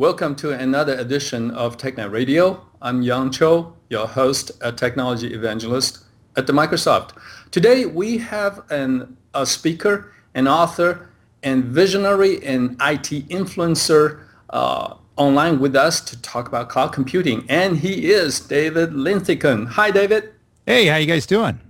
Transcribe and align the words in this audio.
Welcome 0.00 0.34
to 0.36 0.52
another 0.52 0.94
edition 0.94 1.50
of 1.50 1.76
TechNet 1.76 2.10
Radio. 2.10 2.64
I'm 2.80 3.02
Yung 3.02 3.30
Chou, 3.30 3.74
your 3.90 4.06
host, 4.06 4.50
a 4.62 4.72
technology 4.72 5.34
evangelist 5.34 5.98
at 6.36 6.46
the 6.46 6.54
Microsoft. 6.54 7.10
Today 7.50 7.84
we 7.84 8.16
have 8.16 8.62
an, 8.70 9.18
a 9.34 9.44
speaker, 9.44 10.10
an 10.34 10.48
author, 10.48 11.10
and 11.42 11.64
visionary 11.64 12.42
and 12.42 12.76
IT 12.80 13.28
influencer 13.28 14.22
uh, 14.48 14.94
online 15.16 15.60
with 15.60 15.76
us 15.76 16.00
to 16.00 16.22
talk 16.22 16.48
about 16.48 16.70
cloud 16.70 16.94
computing, 16.94 17.44
and 17.50 17.76
he 17.76 18.10
is 18.10 18.40
David 18.40 18.94
Linthicum. 18.94 19.66
Hi, 19.66 19.90
David. 19.90 20.32
Hey, 20.64 20.86
how 20.86 20.96
you 20.96 21.04
guys 21.04 21.26
doing? 21.26 21.60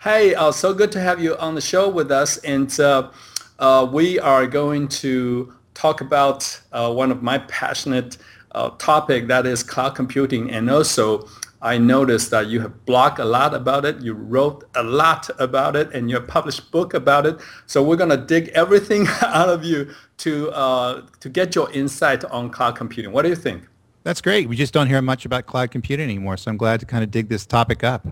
Hey, 0.00 0.34
uh, 0.34 0.50
so 0.50 0.74
good 0.74 0.90
to 0.90 1.00
have 1.00 1.22
you 1.22 1.36
on 1.36 1.54
the 1.54 1.60
show 1.60 1.88
with 1.88 2.10
us, 2.10 2.38
and 2.38 2.80
uh, 2.80 3.12
uh 3.60 3.88
we 3.88 4.18
are 4.18 4.48
going 4.48 4.88
to 4.88 5.54
talk 5.74 6.00
about 6.00 6.60
uh, 6.72 6.92
one 6.92 7.10
of 7.10 7.22
my 7.22 7.38
passionate 7.38 8.18
uh, 8.52 8.70
topic 8.78 9.28
that 9.28 9.46
is 9.46 9.62
cloud 9.62 9.94
computing 9.94 10.50
and 10.50 10.70
also 10.70 11.28
I 11.62 11.78
noticed 11.78 12.32
that 12.32 12.48
you 12.48 12.60
have 12.60 12.84
blogged 12.86 13.20
a 13.20 13.24
lot 13.24 13.54
about 13.54 13.84
it. 13.84 14.00
You 14.00 14.14
wrote 14.14 14.64
a 14.74 14.82
lot 14.82 15.30
about 15.38 15.76
it, 15.76 15.92
and 15.94 16.10
you 16.10 16.16
have 16.16 16.26
published 16.26 16.72
book 16.72 16.92
about 16.92 17.24
it. 17.24 17.40
So 17.66 17.84
we're 17.84 17.96
gonna 17.96 18.16
dig 18.16 18.48
everything 18.48 19.06
out 19.22 19.48
of 19.48 19.64
you 19.64 19.94
to 20.18 20.50
uh, 20.50 21.02
to 21.20 21.28
get 21.28 21.54
your 21.54 21.70
insight 21.70 22.24
on 22.24 22.50
cloud 22.50 22.74
computing. 22.74 23.12
What 23.12 23.22
do 23.22 23.28
you 23.28 23.36
think? 23.36 23.62
That's 24.02 24.20
great. 24.20 24.48
We 24.48 24.56
just 24.56 24.74
don't 24.74 24.88
hear 24.88 25.00
much 25.00 25.24
about 25.24 25.46
cloud 25.46 25.70
computing 25.70 26.04
anymore, 26.04 26.36
so 26.36 26.50
I'm 26.50 26.56
glad 26.56 26.80
to 26.80 26.86
kind 26.86 27.04
of 27.04 27.12
dig 27.12 27.28
this 27.28 27.46
topic 27.46 27.84
up. 27.84 28.04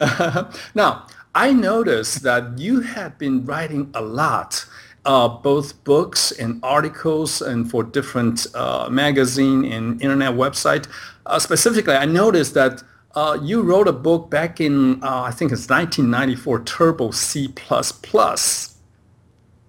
now, 0.74 1.06
I 1.34 1.52
noticed 1.52 2.22
that 2.22 2.56
you 2.56 2.80
have 2.80 3.18
been 3.18 3.44
writing 3.44 3.90
a 3.94 4.00
lot 4.00 4.64
uh, 5.04 5.28
both 5.28 5.82
books 5.84 6.32
and 6.32 6.60
articles 6.62 7.42
and 7.42 7.70
for 7.70 7.82
different 7.82 8.46
uh, 8.54 8.88
magazine 8.90 9.64
and 9.64 10.00
internet 10.00 10.32
website. 10.32 10.86
Uh, 11.26 11.38
specifically, 11.38 11.94
I 11.94 12.04
noticed 12.04 12.54
that 12.54 12.82
uh, 13.14 13.38
you 13.42 13.62
wrote 13.62 13.88
a 13.88 13.92
book 13.92 14.30
back 14.30 14.60
in, 14.60 15.02
uh, 15.02 15.22
I 15.22 15.30
think 15.30 15.52
it's 15.52 15.68
1994, 15.68 16.64
Turbo 16.64 17.10
C++. 17.10 17.52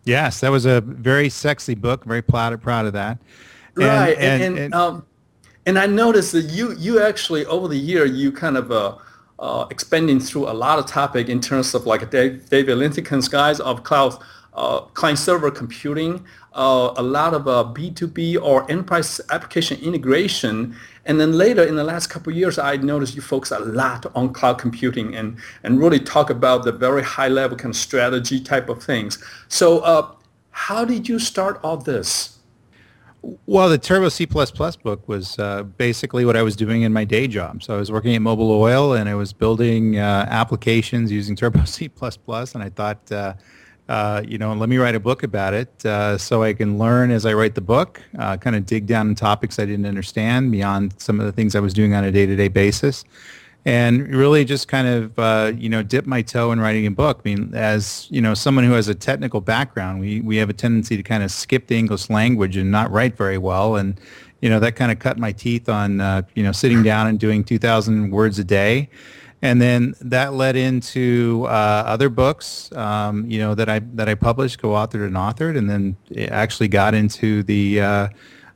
Yes, 0.06 0.40
that 0.42 0.50
was 0.50 0.66
a 0.66 0.82
very 0.82 1.30
sexy 1.30 1.76
book. 1.76 2.06
Very 2.06 2.22
proud, 2.22 2.62
proud 2.62 2.86
of 2.86 2.94
that. 2.94 3.18
And, 3.76 3.86
right, 3.86 4.18
and, 4.18 4.44
and, 4.44 4.60
and, 4.60 4.74
um, 4.74 5.06
and 5.66 5.80
I 5.80 5.88
noticed 5.88 6.34
that 6.34 6.44
you, 6.44 6.76
you 6.78 7.02
actually, 7.02 7.46
over 7.46 7.68
the 7.68 7.78
year, 7.78 8.06
you 8.06 8.32
kind 8.32 8.58
of 8.58 8.72
uh, 8.72 8.98
uh, 9.40 9.66
expanding 9.72 10.20
through 10.20 10.50
a 10.50 10.54
lot 10.54 10.78
of 10.78 10.86
topic 10.86 11.30
in 11.30 11.40
terms 11.40 11.74
of 11.74 11.86
like 11.86 12.10
David 12.12 12.78
Linthicum's 12.78 13.28
guys 13.28 13.60
of 13.60 13.84
cloud 13.84 14.22
uh, 14.56 14.82
client 14.94 15.20
server 15.20 15.50
computing, 15.50 16.26
uh, 16.54 16.94
a 16.96 17.02
lot 17.02 17.34
of 17.34 17.48
uh, 17.48 17.64
B2B 17.76 18.42
or 18.42 18.70
enterprise 18.70 19.20
application 19.32 19.80
integration. 19.82 20.76
And 21.06 21.20
then 21.20 21.34
later 21.34 21.64
in 21.64 21.76
the 21.76 21.84
last 21.84 22.08
couple 22.08 22.32
of 22.32 22.38
years, 22.38 22.60
I 22.60 22.78
noticed 22.78 23.16
you 23.16 23.22
focus 23.22 23.52
a 23.52 23.60
lot 23.60 24.06
on 24.16 24.32
cloud 24.34 24.60
computing 24.60 25.16
and, 25.16 25.38
and 25.64 25.80
really 25.80 26.00
talk 26.00 26.30
about 26.30 26.64
the 26.64 26.72
very 26.72 27.04
high 27.04 27.28
level 27.28 27.58
kind 27.58 27.74
of 27.74 27.78
strategy 27.78 28.40
type 28.40 28.70
of 28.70 28.84
things. 28.84 29.24
So 29.48 29.80
uh, 29.80 30.12
how 30.52 30.86
did 30.86 31.10
you 31.10 31.20
start 31.20 31.60
all 31.64 31.78
this? 31.78 32.38
Well, 33.46 33.70
the 33.70 33.78
Turbo 33.78 34.10
C++ 34.10 34.26
book 34.26 35.08
was 35.08 35.40
uh, 35.40 35.64
basically 35.64 36.26
what 36.26 36.36
I 36.36 36.42
was 36.44 36.58
doing 36.58 36.82
in 36.82 36.92
my 36.92 37.06
day 37.06 37.26
job. 37.28 37.64
So 37.64 37.74
I 37.74 37.78
was 37.78 37.90
working 37.90 38.14
at 38.16 38.22
Mobil 38.22 38.50
Oil 38.52 38.94
and 38.94 39.08
I 39.08 39.16
was 39.16 39.32
building 39.32 39.98
uh, 39.98 40.28
applications 40.30 41.10
using 41.10 41.36
Turbo 41.36 41.64
C++. 41.64 41.90
And 42.54 42.64
I 42.64 42.70
thought, 42.70 43.12
uh, 43.12 43.34
uh, 43.90 44.24
you 44.26 44.38
know, 44.38 44.54
let 44.54 44.70
me 44.70 44.78
write 44.78 44.96
a 44.96 45.00
book 45.00 45.24
about 45.24 45.54
it 45.54 45.86
uh, 45.86 46.18
so 46.18 46.42
I 46.42 46.54
can 46.54 46.78
learn 46.78 47.12
as 47.12 47.26
I 47.26 47.34
write 47.34 47.56
the 47.56 47.62
book, 47.62 48.02
uh, 48.18 48.38
kind 48.38 48.56
of 48.56 48.66
dig 48.66 48.88
down 48.88 49.10
in 49.10 49.16
topics 49.16 49.60
I 49.60 49.66
didn't 49.66 49.86
understand 49.86 50.52
beyond 50.52 50.94
some 51.02 51.20
of 51.20 51.26
the 51.26 51.32
things 51.32 51.56
I 51.56 51.60
was 51.60 51.74
doing 51.74 51.94
on 51.94 52.04
a 52.04 52.12
day-to-day 52.12 52.48
basis. 52.48 53.04
And 53.66 54.14
really 54.14 54.44
just 54.44 54.68
kind 54.68 54.88
of, 54.88 55.18
uh, 55.18 55.54
you 55.56 55.70
know, 55.70 55.84
dip 55.84 56.06
my 56.06 56.22
toe 56.22 56.52
in 56.52 56.60
writing 56.60 56.86
a 56.86 56.92
book. 56.92 57.22
I 57.24 57.30
mean, 57.30 57.56
as, 57.56 58.08
you 58.10 58.22
know, 58.22 58.34
someone 58.34 58.66
who 58.66 58.74
has 58.74 58.90
a 58.90 58.96
technical 58.96 59.40
background, 59.40 60.02
we, 60.02 60.20
we 60.20 60.36
have 60.38 60.50
a 60.50 60.54
tendency 60.54 60.98
to 60.98 61.04
kind 61.04 61.24
of 61.24 61.32
skip 61.32 61.68
the 61.68 61.78
English 61.78 62.10
language 62.10 62.58
and 62.58 62.72
not 62.72 62.92
write 62.92 63.16
very 63.16 63.38
well. 63.38 63.78
And, 63.78 64.00
you 64.42 64.50
know, 64.50 64.60
that 64.60 64.76
kind 64.76 64.92
of 64.92 65.00
cut 65.00 65.18
my 65.18 65.32
teeth 65.32 65.70
on, 65.70 66.02
uh, 66.02 66.24
you 66.36 66.44
know, 66.44 66.52
sitting 66.52 66.84
down 66.84 67.08
and 67.08 67.18
doing 67.18 67.42
2,000 67.42 68.12
words 68.12 68.38
a 68.38 68.44
day 68.44 68.90
and 69.44 69.62
then 69.62 69.94
that 70.00 70.34
led 70.34 70.56
into 70.56 71.46
uh, 71.50 71.84
other 71.86 72.08
books, 72.08 72.72
um, 72.72 73.30
you 73.30 73.40
know, 73.40 73.54
that 73.54 73.68
I 73.68 73.80
that 73.96 74.08
I 74.08 74.16
published, 74.16 74.60
co-authored 74.60 75.06
and 75.06 75.16
authored, 75.16 75.58
and 75.58 75.70
then 75.70 75.98
actually 76.32 76.70
got 76.70 76.94
into 76.94 77.44
the 77.44 77.82
uh, 77.82 78.08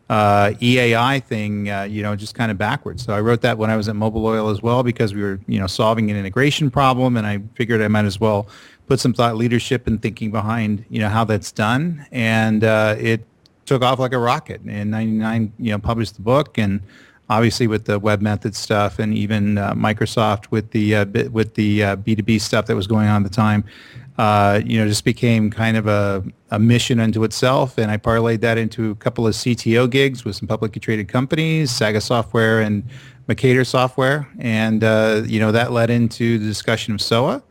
uh, 0.09 0.51
EAI 0.61 1.21
thing, 1.21 1.69
uh, 1.69 1.83
you 1.83 2.01
know, 2.01 2.15
just 2.15 2.35
kind 2.35 2.51
of 2.51 2.57
backwards. 2.57 3.03
So 3.03 3.13
I 3.13 3.19
wrote 3.19 3.41
that 3.41 3.57
when 3.57 3.69
I 3.69 3.75
was 3.75 3.89
at 3.89 3.95
Mobil 3.95 4.23
Oil 4.23 4.47
as 4.49 4.61
well 4.61 4.81
because 4.81 5.13
we 5.13 5.21
were, 5.21 5.41
you 5.45 5.59
know, 5.59 5.67
solving 5.67 6.09
an 6.09 6.15
integration 6.15 6.71
problem, 6.71 7.17
and 7.17 7.27
I 7.27 7.41
figured 7.55 7.81
I 7.81 7.89
might 7.89 8.05
as 8.05 8.21
well 8.21 8.47
put 8.87 9.01
some 9.01 9.13
thought 9.13 9.35
leadership 9.35 9.87
and 9.87 10.01
thinking 10.01 10.31
behind, 10.31 10.85
you 10.89 11.01
know, 11.01 11.09
how 11.09 11.25
that's 11.25 11.51
done, 11.51 12.07
and 12.13 12.63
uh, 12.63 12.95
it 12.97 13.25
took 13.65 13.81
off 13.81 13.99
like 13.99 14.13
a 14.13 14.19
rocket. 14.19 14.61
In 14.63 14.89
'99, 14.89 15.51
you 15.59 15.71
know, 15.71 15.79
published 15.79 16.15
the 16.15 16.21
book 16.21 16.57
and 16.57 16.79
obviously 17.29 17.67
with 17.67 17.85
the 17.85 17.99
web 17.99 18.21
method 18.21 18.55
stuff 18.55 18.99
and 18.99 19.13
even 19.13 19.57
uh, 19.57 19.73
Microsoft 19.73 20.45
with 20.51 20.71
the 20.71 20.95
uh, 20.95 21.05
with 21.31 21.55
the 21.55 21.83
uh, 21.83 21.95
B2B 21.97 22.39
stuff 22.41 22.65
that 22.67 22.75
was 22.75 22.87
going 22.87 23.07
on 23.07 23.23
at 23.23 23.29
the 23.29 23.35
time, 23.35 23.63
uh, 24.17 24.61
you 24.65 24.79
know, 24.79 24.87
just 24.87 25.05
became 25.05 25.51
kind 25.51 25.77
of 25.77 25.87
a, 25.87 26.23
a 26.49 26.57
mission 26.57 26.99
unto 26.99 27.23
itself. 27.23 27.77
And 27.77 27.91
I 27.91 27.97
parlayed 27.97 28.41
that 28.41 28.57
into 28.57 28.91
a 28.91 28.95
couple 28.95 29.27
of 29.27 29.33
CTO 29.33 29.89
gigs 29.89 30.25
with 30.25 30.35
some 30.35 30.47
publicly 30.47 30.79
traded 30.79 31.07
companies, 31.07 31.71
Saga 31.71 32.01
Software 32.01 32.61
and 32.61 32.83
Mercator 33.27 33.63
Software. 33.63 34.27
And, 34.39 34.83
uh, 34.83 35.23
you 35.25 35.39
know, 35.39 35.51
that 35.51 35.71
led 35.71 35.89
into 35.89 36.39
the 36.39 36.45
discussion 36.45 36.93
of 36.93 37.01
SOA 37.01 37.43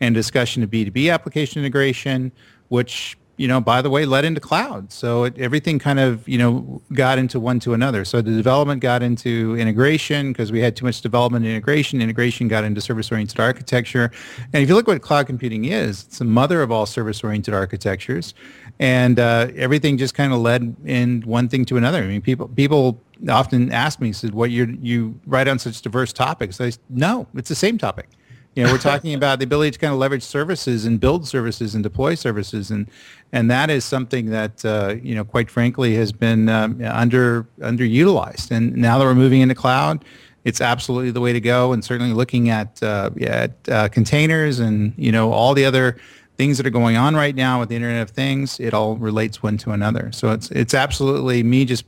and 0.00 0.14
discussion 0.14 0.62
of 0.62 0.70
B2B 0.70 1.12
application 1.12 1.60
integration, 1.60 2.30
which 2.68 3.16
you 3.42 3.48
know, 3.48 3.60
by 3.60 3.82
the 3.82 3.90
way, 3.90 4.06
led 4.06 4.24
into 4.24 4.40
cloud. 4.40 4.92
So 4.92 5.24
it, 5.24 5.36
everything 5.36 5.80
kind 5.80 5.98
of, 5.98 6.28
you 6.28 6.38
know, 6.38 6.80
got 6.92 7.18
into 7.18 7.40
one 7.40 7.58
to 7.60 7.74
another. 7.74 8.04
So 8.04 8.22
the 8.22 8.30
development 8.30 8.80
got 8.80 9.02
into 9.02 9.56
integration 9.56 10.32
because 10.32 10.52
we 10.52 10.60
had 10.60 10.76
too 10.76 10.84
much 10.84 11.00
development 11.00 11.44
integration. 11.44 12.00
Integration 12.00 12.46
got 12.46 12.62
into 12.62 12.80
service-oriented 12.80 13.40
architecture. 13.40 14.12
And 14.52 14.62
if 14.62 14.68
you 14.68 14.76
look 14.76 14.86
what 14.86 15.02
cloud 15.02 15.26
computing 15.26 15.64
is, 15.64 16.04
it's 16.04 16.18
the 16.18 16.24
mother 16.24 16.62
of 16.62 16.70
all 16.70 16.86
service-oriented 16.86 17.52
architectures. 17.52 18.32
And 18.78 19.18
uh, 19.18 19.48
everything 19.56 19.98
just 19.98 20.14
kind 20.14 20.32
of 20.32 20.38
led 20.38 20.76
in 20.84 21.22
one 21.22 21.48
thing 21.48 21.64
to 21.64 21.76
another. 21.76 21.98
I 21.98 22.06
mean, 22.06 22.22
people 22.22 22.46
people 22.46 23.00
often 23.28 23.72
ask 23.72 24.00
me, 24.00 24.12
said, 24.12 24.34
"What 24.34 24.52
you 24.52 24.78
you 24.80 25.18
write 25.26 25.48
on 25.48 25.58
such 25.58 25.82
diverse 25.82 26.12
topics?" 26.12 26.60
I 26.60 26.70
say, 26.70 26.78
"No, 26.88 27.26
it's 27.34 27.48
the 27.48 27.56
same 27.56 27.76
topic." 27.76 28.08
You 28.54 28.64
know, 28.64 28.72
we're 28.72 28.78
talking 28.78 29.14
about 29.14 29.38
the 29.38 29.44
ability 29.44 29.70
to 29.72 29.78
kind 29.78 29.92
of 29.94 29.98
leverage 29.98 30.22
services 30.22 30.84
and 30.84 31.00
build 31.00 31.26
services 31.26 31.74
and 31.74 31.82
deploy 31.82 32.14
services, 32.14 32.70
and 32.70 32.86
and 33.32 33.50
that 33.50 33.70
is 33.70 33.84
something 33.84 34.26
that 34.26 34.62
uh, 34.64 34.96
you 35.02 35.14
know, 35.14 35.24
quite 35.24 35.50
frankly, 35.50 35.94
has 35.94 36.12
been 36.12 36.48
um, 36.50 36.82
under 36.84 37.44
underutilized. 37.60 38.50
And 38.50 38.76
now 38.76 38.98
that 38.98 39.04
we're 39.04 39.14
moving 39.14 39.40
into 39.40 39.54
cloud, 39.54 40.04
it's 40.44 40.60
absolutely 40.60 41.12
the 41.12 41.20
way 41.20 41.32
to 41.32 41.40
go. 41.40 41.72
And 41.72 41.82
certainly 41.82 42.12
looking 42.12 42.50
at 42.50 42.82
uh, 42.82 43.10
at 43.22 43.52
uh, 43.70 43.88
containers 43.88 44.58
and 44.58 44.92
you 44.98 45.12
know 45.12 45.32
all 45.32 45.54
the 45.54 45.64
other 45.64 45.96
things 46.36 46.58
that 46.58 46.66
are 46.66 46.70
going 46.70 46.96
on 46.96 47.14
right 47.14 47.34
now 47.34 47.60
with 47.60 47.70
the 47.70 47.76
Internet 47.76 48.02
of 48.02 48.10
Things, 48.10 48.60
it 48.60 48.74
all 48.74 48.96
relates 48.96 49.42
one 49.42 49.56
to 49.58 49.70
another. 49.70 50.12
So 50.12 50.30
it's 50.30 50.50
it's 50.50 50.74
absolutely 50.74 51.42
me 51.42 51.64
just 51.64 51.84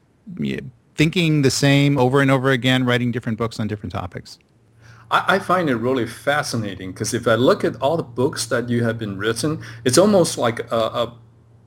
thinking 0.95 1.43
the 1.43 1.51
same 1.51 1.99
over 1.99 2.23
and 2.23 2.31
over 2.31 2.51
again, 2.51 2.85
writing 2.85 3.13
different 3.13 3.37
books 3.37 3.61
on 3.61 3.67
different 3.67 3.93
topics. 3.93 4.39
I, 5.15 5.37
I 5.37 5.39
find 5.39 5.71
it 5.71 5.77
really 5.77 6.07
fascinating 6.07 6.91
because 6.91 7.15
if 7.15 7.29
I 7.29 7.37
look 7.37 7.63
at 7.65 7.77
all 7.81 7.97
the 7.97 8.03
books 8.03 8.47
that 8.47 8.69
you 8.69 8.83
have 8.83 8.99
been 8.99 9.17
written, 9.17 9.63
it's 9.85 9.97
almost 9.97 10.37
like 10.37 10.71
a, 10.73 10.77
a 11.03 11.15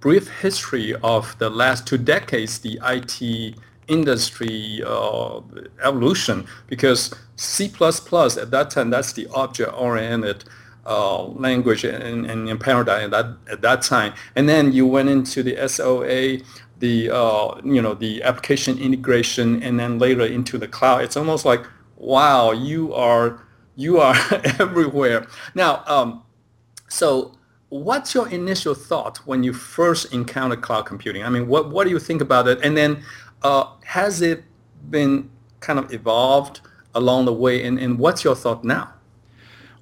brief 0.01 0.27
history 0.41 0.93
of 0.95 1.37
the 1.39 1.49
last 1.49 1.87
two 1.87 1.97
decades, 1.97 2.59
the 2.59 2.77
IT 2.83 3.55
industry 3.87 4.83
uh, 4.85 5.39
evolution 5.81 6.45
because 6.67 7.13
C++ 7.37 7.65
at 7.65 8.51
that 8.51 8.67
time, 8.69 8.89
that's 8.89 9.13
the 9.13 9.27
object-oriented 9.33 10.43
uh, 10.85 11.23
language 11.23 11.85
and, 11.85 12.25
and, 12.25 12.59
paradigm 12.59 13.05
at 13.05 13.11
that, 13.11 13.37
at 13.49 13.61
that 13.61 13.81
time. 13.81 14.13
And 14.35 14.49
then 14.49 14.73
you 14.73 14.85
went 14.85 15.07
into 15.07 15.41
the 15.41 15.55
SOA, 15.69 16.39
the, 16.79 17.09
uh, 17.11 17.61
you 17.63 17.81
know, 17.81 17.93
the 17.93 18.23
application 18.23 18.77
integration, 18.77 19.63
and 19.63 19.79
then 19.79 19.99
later 19.99 20.25
into 20.25 20.57
the 20.57 20.67
cloud. 20.67 21.01
It's 21.03 21.15
almost 21.15 21.45
like 21.45 21.65
wow, 21.97 22.51
you 22.51 22.93
are 22.93 23.45
you 23.75 23.99
are 23.99 24.15
everywhere. 24.59 25.27
Now, 25.53 25.83
um, 25.85 26.23
so 26.87 27.33
what's 27.69 28.13
your 28.13 28.29
initial 28.29 28.73
thought 28.73 29.17
when 29.25 29.43
you 29.43 29.53
first 29.53 30.13
encountered 30.13 30.61
cloud 30.61 30.85
computing? 30.85 31.23
I 31.23 31.29
mean, 31.29 31.47
what 31.47 31.69
what 31.69 31.83
do 31.83 31.89
you 31.89 31.99
think 31.99 32.21
about 32.21 32.47
it? 32.47 32.59
And 32.63 32.77
then 32.77 33.03
uh, 33.43 33.71
has 33.85 34.21
it 34.21 34.43
been 34.89 35.29
kind 35.59 35.79
of 35.79 35.91
evolved 35.93 36.61
along 36.95 37.25
the 37.25 37.33
way? 37.33 37.63
And, 37.65 37.79
and 37.79 37.99
what's 37.99 38.23
your 38.23 38.35
thought 38.35 38.63
now? 38.63 38.93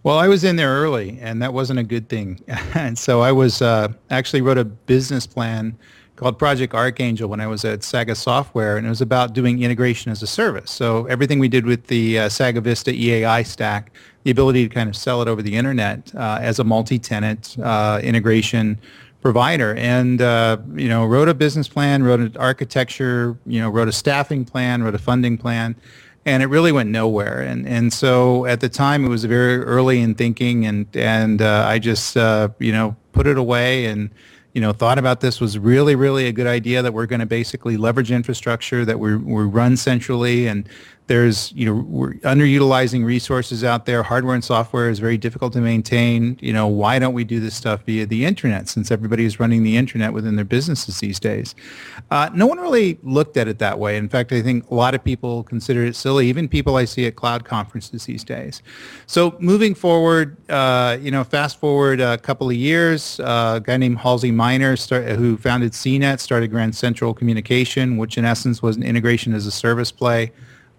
Well, 0.04 0.20
I 0.20 0.28
was 0.28 0.44
in 0.44 0.56
there 0.56 0.72
early, 0.72 1.18
and 1.20 1.42
that 1.42 1.54
wasn't 1.54 1.80
a 1.80 1.84
good 1.84 2.10
thing. 2.10 2.40
and 2.76 2.98
so 2.98 3.22
I 3.22 3.32
was 3.32 3.62
uh, 3.62 3.88
actually 4.12 4.42
wrote 4.42 4.58
a 4.58 4.66
business 4.66 5.26
plan 5.26 5.78
called 6.16 6.40
Project 6.40 6.74
Archangel 6.74 7.30
when 7.30 7.42
I 7.42 7.48
was 7.48 7.66
at 7.66 7.84
Saga 7.84 8.16
Software, 8.16 8.78
and 8.78 8.86
it 8.86 8.90
was 8.90 9.02
about 9.02 9.34
doing 9.34 9.62
integration 9.62 10.12
as 10.12 10.24
a 10.24 10.28
service. 10.28 10.72
So 10.72 11.06
everything 11.06 11.40
we 11.40 11.50
did 11.50 11.66
with 11.66 11.88
the 11.88 12.20
uh, 12.20 12.30
Saga 12.30 12.62
Vista 12.62 12.92
EAI 12.92 13.46
stack, 13.46 13.92
the 14.24 14.32
ability 14.32 14.68
to 14.68 14.74
kind 14.74 14.90
of 14.90 14.96
sell 14.96 15.22
it 15.22 15.28
over 15.28 15.42
the 15.42 15.56
internet 15.56 16.14
uh, 16.16 16.40
as 16.42 16.60
a 16.60 16.64
multi-tenant 16.64 17.58
uh, 17.62 18.00
integration 18.02 18.80
provider, 19.22 19.76
and 19.76 20.22
uh, 20.22 20.58
you 20.76 20.88
know, 20.88 21.06
wrote 21.06 21.28
a 21.28 21.34
business 21.34 21.68
plan, 21.68 22.04
wrote 22.04 22.20
an 22.20 22.36
architecture, 22.38 23.38
you 23.46 23.60
know, 23.60 23.70
wrote 23.70 23.88
a 23.88 23.94
staffing 23.94 24.46
plan, 24.46 24.84
wrote 24.84 24.96
a 24.96 25.00
funding 25.00 25.38
plan 25.38 25.76
and 26.28 26.42
it 26.42 26.48
really 26.48 26.72
went 26.72 26.90
nowhere. 26.90 27.42
And 27.42 27.68
and 27.68 27.94
so 27.94 28.46
at 28.46 28.60
the 28.60 28.70
time, 28.70 29.06
it 29.06 29.10
was 29.10 29.24
very 29.26 29.64
early 29.64 30.02
in 30.02 30.16
thinking, 30.16 30.66
and 30.66 30.88
and 30.96 31.42
uh, 31.42 31.66
I 31.68 31.80
just 31.80 32.18
uh, 32.18 32.50
you 32.60 32.72
know 32.72 32.96
put 33.12 33.28
it 33.28 33.38
away 33.38 33.86
and 33.86 34.10
you 34.56 34.62
know 34.62 34.72
thought 34.72 34.98
about 34.98 35.20
this 35.20 35.40
was 35.42 35.60
really 35.60 35.96
really 35.96 36.28
a 36.28 36.32
good 36.32 36.48
idea 36.48 36.82
that 36.82 36.94
we're 36.94 37.06
going 37.06 37.20
to 37.20 37.26
basically 37.26 37.76
leverage 37.76 38.10
infrastructure 38.10 38.86
that 38.86 39.00
we 39.00 39.16
we 39.18 39.44
run 39.44 39.76
centrally 39.78 40.48
and 40.48 40.68
there's 41.08 41.52
you 41.52 41.66
know 41.66 41.84
we're 41.88 42.14
underutilizing 42.16 43.06
resources 43.06 43.64
out 43.64 43.86
there. 43.86 44.02
Hardware 44.02 44.34
and 44.34 44.44
software 44.44 44.90
is 44.90 44.98
very 45.00 45.18
difficult 45.18 45.54
to 45.54 45.62
maintain. 45.62 46.38
You 46.42 46.54
know 46.54 46.68
why 46.68 46.98
don't 46.98 47.14
we 47.14 47.24
do 47.24 47.40
this 47.40 47.56
stuff 47.56 47.84
via 47.86 48.06
the 48.06 48.26
internet 48.26 48.68
since 48.68 48.90
everybody 48.90 49.26
is 49.26 49.40
running 49.40 49.64
the 49.64 49.78
internet 49.78 50.14
within 50.14 50.36
their 50.36 50.46
businesses 50.46 51.00
these 51.00 51.20
days? 51.20 51.54
Uh, 52.10 52.30
no 52.34 52.48
one 52.48 52.60
really 52.60 52.98
looked 53.04 53.38
at 53.38 53.48
it 53.48 53.60
that 53.60 53.78
way. 53.78 53.98
In 53.98 54.10
fact 54.10 54.32
i 54.32 54.42
think 54.42 54.70
a 54.72 54.76
lot 54.76 54.96
of 54.96 55.04
people 55.04 55.44
consider 55.44 55.86
it 55.86 55.96
silly 55.96 56.28
even 56.28 56.48
people 56.48 56.76
i 56.76 56.86
see 56.86 57.06
at 57.06 57.16
cloud 57.16 57.46
conferences 57.46 58.06
these 58.06 58.24
days. 58.24 58.64
So 59.06 59.36
moving 59.40 59.76
forward 59.76 60.38
uh, 60.50 60.98
you 61.00 61.12
know 61.12 61.24
fast 61.24 61.60
forward 61.60 62.02
a 62.02 62.18
couple 62.18 62.50
of 62.50 62.56
years 62.56 63.20
uh, 63.20 63.54
a 63.58 63.60
guy 63.60 63.78
named 63.78 64.00
Halsey 64.00 64.32
Minor 64.32 64.76
start, 64.76 65.08
who 65.10 65.38
founded 65.38 65.74
cnet 65.74 66.20
started 66.20 66.50
grand 66.50 66.76
central 66.76 67.14
communication 67.14 67.98
which 67.98 68.18
in 68.18 68.26
essence 68.26 68.64
was 68.64 68.76
an 68.76 68.84
integration 68.84 69.36
as 69.36 69.46
a 69.46 69.52
service 69.52 69.92
play 69.92 70.32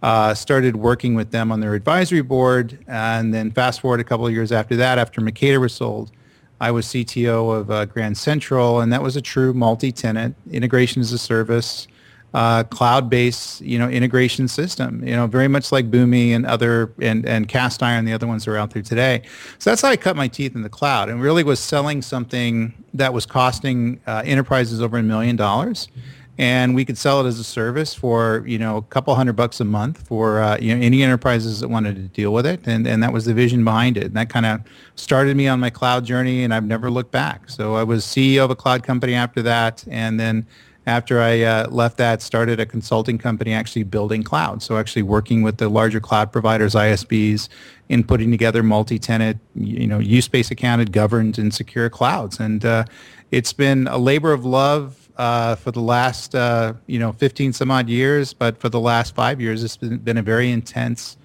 uh, 0.02 0.34
started 0.34 0.76
working 0.76 1.14
with 1.14 1.30
them 1.30 1.50
on 1.50 1.60
their 1.60 1.74
advisory 1.74 2.22
board, 2.22 2.78
and 2.86 3.32
then 3.32 3.50
fast 3.50 3.80
forward 3.80 4.00
a 4.00 4.04
couple 4.04 4.26
of 4.26 4.32
years 4.32 4.52
after 4.52 4.76
that, 4.76 4.98
after 4.98 5.20
Mercator 5.20 5.60
was 5.60 5.72
sold, 5.72 6.12
I 6.60 6.70
was 6.70 6.86
CTO 6.86 7.54
of 7.58 7.70
uh, 7.70 7.84
Grand 7.86 8.16
Central, 8.16 8.80
and 8.80 8.92
that 8.92 9.02
was 9.02 9.16
a 9.16 9.20
true 9.20 9.52
multi-tenant 9.52 10.36
integration 10.50 11.02
as 11.02 11.12
a 11.12 11.18
service, 11.18 11.86
uh, 12.32 12.64
cloud-based, 12.64 13.60
you 13.60 13.78
know, 13.78 13.88
integration 13.88 14.48
system. 14.48 15.06
You 15.06 15.16
know, 15.16 15.26
very 15.26 15.48
much 15.48 15.70
like 15.70 15.90
Boomi 15.90 16.30
and 16.30 16.46
other 16.46 16.92
and 17.00 17.26
and 17.26 17.48
Cast 17.48 17.82
Iron, 17.82 18.04
the 18.04 18.12
other 18.12 18.26
ones 18.26 18.44
that 18.44 18.52
are 18.52 18.56
out 18.56 18.70
there 18.70 18.82
today. 18.82 19.22
So 19.58 19.70
that's 19.70 19.82
how 19.82 19.88
I 19.88 19.96
cut 19.96 20.16
my 20.16 20.28
teeth 20.28 20.54
in 20.54 20.62
the 20.62 20.70
cloud, 20.70 21.08
and 21.08 21.20
really 21.20 21.44
was 21.44 21.60
selling 21.60 22.00
something 22.00 22.72
that 22.94 23.12
was 23.12 23.26
costing 23.26 24.00
uh, 24.06 24.22
enterprises 24.24 24.80
over 24.80 24.98
a 24.98 25.02
million 25.02 25.36
dollars 25.36 25.88
and 26.38 26.74
we 26.74 26.84
could 26.84 26.98
sell 26.98 27.24
it 27.24 27.28
as 27.28 27.38
a 27.38 27.44
service 27.44 27.94
for 27.94 28.44
you 28.46 28.58
know 28.58 28.76
a 28.76 28.82
couple 28.82 29.14
hundred 29.14 29.34
bucks 29.34 29.60
a 29.60 29.64
month 29.64 30.06
for 30.06 30.40
uh, 30.40 30.58
you 30.58 30.74
know 30.74 30.84
any 30.84 31.02
enterprises 31.02 31.60
that 31.60 31.68
wanted 31.68 31.96
to 31.96 32.02
deal 32.02 32.32
with 32.32 32.46
it. 32.46 32.60
And 32.66 32.86
and 32.86 33.02
that 33.02 33.12
was 33.12 33.24
the 33.24 33.34
vision 33.34 33.64
behind 33.64 33.96
it. 33.96 34.04
And 34.04 34.14
that 34.14 34.28
kind 34.28 34.44
of 34.44 34.60
started 34.96 35.36
me 35.36 35.48
on 35.48 35.60
my 35.60 35.70
cloud 35.70 36.04
journey 36.04 36.44
and 36.44 36.52
I've 36.52 36.64
never 36.64 36.90
looked 36.90 37.10
back. 37.10 37.48
So 37.48 37.76
I 37.76 37.84
was 37.84 38.04
CEO 38.04 38.44
of 38.44 38.50
a 38.50 38.56
cloud 38.56 38.82
company 38.82 39.14
after 39.14 39.42
that 39.42 39.84
and 39.88 40.20
then 40.20 40.46
after 40.86 41.20
I 41.20 41.42
uh, 41.42 41.68
left 41.68 41.96
that 41.96 42.22
started 42.22 42.60
a 42.60 42.66
consulting 42.66 43.18
company 43.18 43.52
actually 43.52 43.82
building 43.82 44.22
cloud. 44.22 44.62
So 44.62 44.76
actually 44.76 45.02
working 45.02 45.42
with 45.42 45.56
the 45.56 45.68
larger 45.68 45.98
cloud 45.98 46.30
providers 46.30 46.74
ISVs 46.74 47.48
in 47.88 48.04
putting 48.04 48.30
together 48.30 48.62
multi-tenant 48.62 49.38
you 49.54 49.86
know 49.86 49.98
use-based 49.98 50.50
accounted 50.50 50.92
governed 50.92 51.38
and 51.38 51.52
secure 51.52 51.88
clouds. 51.88 52.38
And 52.38 52.64
uh, 52.64 52.84
it's 53.30 53.54
been 53.54 53.88
a 53.88 53.96
labor 53.96 54.32
of 54.32 54.44
love 54.44 55.05
uh, 55.16 55.54
for 55.56 55.70
the 55.70 55.80
last 55.80 56.34
uh, 56.34 56.74
you 56.86 56.98
know 56.98 57.12
15 57.12 57.52
some 57.52 57.70
odd 57.70 57.88
years, 57.88 58.32
but 58.32 58.58
for 58.58 58.68
the 58.68 58.80
last 58.80 59.14
five 59.14 59.40
years, 59.40 59.64
it's 59.64 59.76
been, 59.76 59.98
been 59.98 60.18
a 60.18 60.22
very 60.22 60.50
intense 60.50 61.16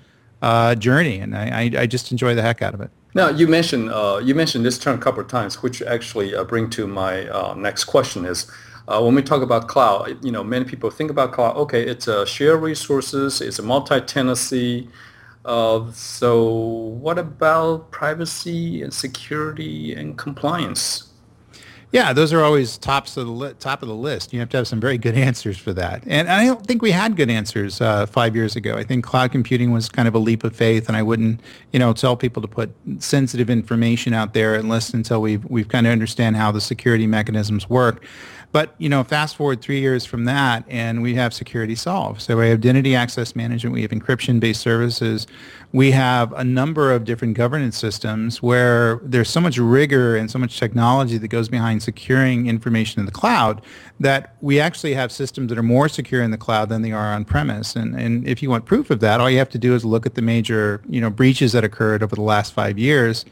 uh, 0.41 0.75
journey, 0.75 1.19
and 1.19 1.35
I, 1.35 1.71
I, 1.75 1.81
I, 1.81 1.85
just 1.85 2.11
enjoy 2.11 2.33
the 2.33 2.41
heck 2.41 2.61
out 2.61 2.73
of 2.73 2.81
it. 2.81 2.89
Now 3.13 3.29
you 3.29 3.47
mentioned 3.47 3.91
uh, 3.91 4.21
you 4.23 4.33
mentioned 4.33 4.65
this 4.65 4.79
term 4.79 4.97
a 4.97 5.01
couple 5.01 5.21
of 5.21 5.27
times, 5.27 5.61
which 5.61 5.81
actually 5.81 6.35
uh, 6.35 6.43
bring 6.43 6.69
to 6.71 6.87
my 6.87 7.27
uh, 7.29 7.53
next 7.53 7.85
question 7.85 8.25
is. 8.25 8.49
when 8.87 9.15
we 9.15 9.21
talk 9.21 9.41
about 9.41 9.67
cloud, 9.67 10.17
you 10.23 10.31
know, 10.31 10.43
many 10.43 10.65
people 10.65 10.89
think 10.89 11.11
about 11.11 11.31
cloud. 11.33 11.55
Okay, 11.57 11.85
it's 11.85 12.07
a 12.07 12.25
share 12.25 12.57
resources, 12.57 13.41
it's 13.41 13.59
a 13.59 13.63
multi-tenancy. 13.63 14.89
so, 15.93 16.31
what 17.05 17.17
about 17.17 17.91
privacy 17.91 18.81
and 18.83 18.93
security 18.93 19.93
and 19.93 20.17
compliance? 20.17 21.10
Yeah, 21.91 22.13
those 22.13 22.31
are 22.31 22.41
always 22.41 22.77
tops 22.77 23.17
of 23.17 23.25
the 23.25 23.31
li- 23.31 23.53
top 23.59 23.81
of 23.81 23.89
the 23.89 23.95
list. 23.95 24.31
You 24.31 24.39
have 24.39 24.47
to 24.49 24.57
have 24.57 24.67
some 24.67 24.79
very 24.79 24.97
good 24.97 25.15
answers 25.17 25.57
for 25.57 25.73
that. 25.73 26.03
And 26.07 26.29
I 26.29 26.45
don't 26.45 26.65
think 26.65 26.81
we 26.81 26.91
had 26.91 27.17
good 27.17 27.29
answers 27.29 27.81
uh, 27.81 28.05
five 28.05 28.35
years 28.35 28.55
ago. 28.55 28.77
I 28.77 28.83
think 28.83 29.03
cloud 29.03 29.31
computing 29.31 29.71
was 29.71 29.89
kind 29.89 30.07
of 30.07 30.15
a 30.15 30.19
leap 30.19 30.43
of 30.43 30.55
faith, 30.55 30.87
and 30.87 30.95
I 30.95 31.03
wouldn't, 31.03 31.41
you 31.71 31.79
know, 31.79 31.91
tell 31.93 32.15
people 32.15 32.41
to 32.41 32.47
put 32.47 32.73
sensitive 32.99 33.49
information 33.49 34.13
out 34.13 34.33
there 34.33 34.55
unless 34.55 34.93
until 34.93 35.21
we've 35.21 35.43
we've 35.45 35.67
kind 35.67 35.85
of 35.85 35.91
understand 35.91 36.37
how 36.37 36.51
the 36.51 36.61
security 36.61 37.07
mechanisms 37.07 37.69
work. 37.69 38.05
But 38.51 38.75
you 38.77 38.89
know, 38.89 39.03
fast 39.03 39.35
forward 39.35 39.61
three 39.61 39.79
years 39.79 40.05
from 40.05 40.25
that, 40.25 40.65
and 40.67 41.01
we 41.01 41.15
have 41.15 41.33
security 41.33 41.75
solved. 41.75 42.21
So 42.21 42.37
we 42.37 42.49
have 42.49 42.59
identity 42.59 42.95
access 42.95 43.35
management, 43.35 43.73
we 43.73 43.81
have 43.81 43.91
encryption-based 43.91 44.59
services, 44.59 45.25
we 45.71 45.91
have 45.91 46.33
a 46.33 46.43
number 46.43 46.91
of 46.91 47.05
different 47.05 47.35
governance 47.35 47.77
systems 47.77 48.41
where 48.41 48.99
there's 49.03 49.29
so 49.29 49.39
much 49.39 49.57
rigor 49.57 50.17
and 50.17 50.29
so 50.29 50.37
much 50.37 50.59
technology 50.59 51.17
that 51.17 51.29
goes 51.29 51.47
behind 51.47 51.81
securing 51.81 52.47
information 52.47 52.99
in 52.99 53.05
the 53.05 53.11
cloud 53.11 53.61
that 54.01 54.35
we 54.41 54.59
actually 54.59 54.93
have 54.93 55.11
systems 55.11 55.47
that 55.49 55.57
are 55.57 55.63
more 55.63 55.87
secure 55.87 56.21
in 56.21 56.31
the 56.31 56.37
cloud 56.37 56.67
than 56.67 56.81
they 56.81 56.91
are 56.91 57.13
on 57.13 57.23
premise. 57.23 57.75
And 57.75 57.95
and 57.95 58.27
if 58.27 58.43
you 58.43 58.49
want 58.49 58.65
proof 58.65 58.89
of 58.89 58.99
that, 58.99 59.21
all 59.21 59.29
you 59.29 59.37
have 59.37 59.49
to 59.49 59.59
do 59.59 59.75
is 59.75 59.85
look 59.85 60.05
at 60.05 60.15
the 60.15 60.21
major 60.21 60.81
you 60.89 60.99
know 60.99 61.09
breaches 61.09 61.53
that 61.53 61.63
occurred 61.63 62.03
over 62.03 62.15
the 62.15 62.21
last 62.21 62.53
five 62.53 62.77
years 62.77 63.25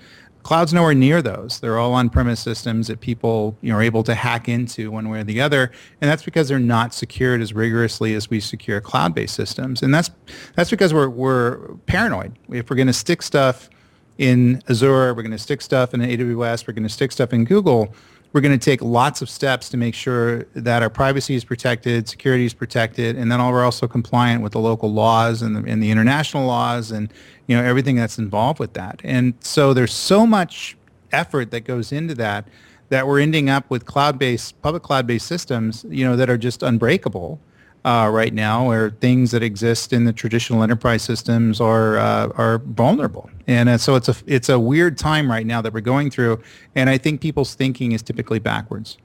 Cloud's 0.44 0.74
nowhere 0.74 0.94
near 0.94 1.22
those. 1.22 1.60
They're 1.60 1.78
all 1.78 1.94
on-premise 1.94 2.40
systems 2.40 2.88
that 2.88 3.02
people 3.02 3.56
you 3.62 3.72
know, 3.72 3.78
are 3.78 3.82
able 3.82 4.04
to 4.04 4.16
hack 4.16 4.48
into 4.48 4.90
one 4.92 5.10
way 5.10 5.20
or 5.20 5.24
the 5.24 5.42
other, 5.42 5.72
and 6.02 6.10
that's 6.10 6.24
because 6.24 6.48
they're 6.48 6.60
not 6.60 6.94
secured 6.94 7.42
as 7.42 7.54
rigorously 7.54 8.14
as 8.14 8.30
we 8.30 8.40
secure 8.40 8.82
cloud-based 8.82 9.36
systems. 9.36 9.82
And 9.82 9.94
that's 9.94 10.10
that's 10.56 10.70
because 10.70 10.94
we're 10.94 11.10
we're 11.10 11.76
paranoid. 11.86 12.38
If 12.50 12.70
we're 12.70 12.78
going 12.78 12.88
to 12.88 12.94
stick 12.94 13.22
stuff 13.22 13.70
in 14.18 14.62
Azure, 14.70 15.14
we're 15.14 15.24
going 15.24 15.32
to 15.32 15.38
stick 15.38 15.62
stuff 15.62 15.94
in 15.94 16.02
AWS, 16.02 16.68
we're 16.68 16.74
going 16.74 16.84
to 16.84 16.90
stick 16.90 17.12
stuff 17.12 17.34
in 17.34 17.46
Google 17.46 17.94
we're 18.32 18.42
going 18.42 18.58
to 18.58 18.64
take 18.64 18.82
lots 18.82 19.22
of 19.22 19.30
steps 19.30 19.70
to 19.70 19.78
make 19.78 19.96
sure 19.96 20.44
that 20.54 20.84
our 20.84 20.90
privacy 20.90 21.36
is 21.36 21.44
protected, 21.44 22.08
security 22.08 22.46
is 22.46 22.54
protected, 22.54 23.16
and 23.18 23.32
then 23.32 23.40
we're 23.40 23.64
also 23.64 23.88
compliant 23.88 24.44
with 24.44 24.52
the 24.52 24.60
local 24.60 24.92
laws 24.92 25.42
and 25.42 25.56
the, 25.56 25.72
and 25.72 25.82
the 25.82 25.90
international 25.90 26.46
laws 26.46 26.92
and 26.92 27.12
you 27.48 27.58
know 27.58 27.64
everything 27.64 27.96
that's 27.96 28.20
involved 28.20 28.60
with 28.60 28.74
that. 28.74 29.02
And 29.04 29.34
so 29.40 29.74
there's 29.74 29.94
so 29.94 30.28
much 30.28 30.78
effort 31.12 31.50
that 31.52 31.62
goes 31.62 31.92
into 31.92 32.14
that 32.16 32.48
that 32.90 33.06
we're 33.06 33.20
ending 33.20 33.50
up 33.50 33.70
with 33.70 33.86
cloud-based, 33.86 34.60
public 34.64 34.82
cloud-based 34.82 35.26
systems, 35.26 35.86
you 35.90 36.04
know, 36.04 36.16
that 36.16 36.28
are 36.28 36.38
just 36.38 36.64
unbreakable 36.64 37.40
uh, 37.86 38.10
right 38.12 38.34
now, 38.34 38.68
where 38.68 38.90
things 38.90 39.32
that 39.32 39.42
exist 39.42 39.94
in 39.94 40.06
the 40.06 40.14
traditional 40.14 40.64
enterprise 40.64 41.02
systems 41.02 41.62
are 41.62 41.98
uh, 41.98 42.30
are 42.36 42.60
vulnerable. 42.60 43.30
And 43.48 43.70
uh, 43.70 43.78
so 43.78 43.96
it's 43.96 44.10
a 44.10 44.16
it's 44.26 44.50
a 44.50 44.60
weird 44.60 44.98
time 44.98 45.32
right 45.32 45.46
now 45.46 45.62
that 45.62 45.74
we're 45.74 45.82
going 45.82 46.12
through, 46.12 46.42
and 46.76 46.90
I 46.90 46.98
think 46.98 47.22
people's 47.22 47.56
thinking 47.56 47.92
is 47.92 48.02
typically 48.02 48.40
backwards. 48.40 48.98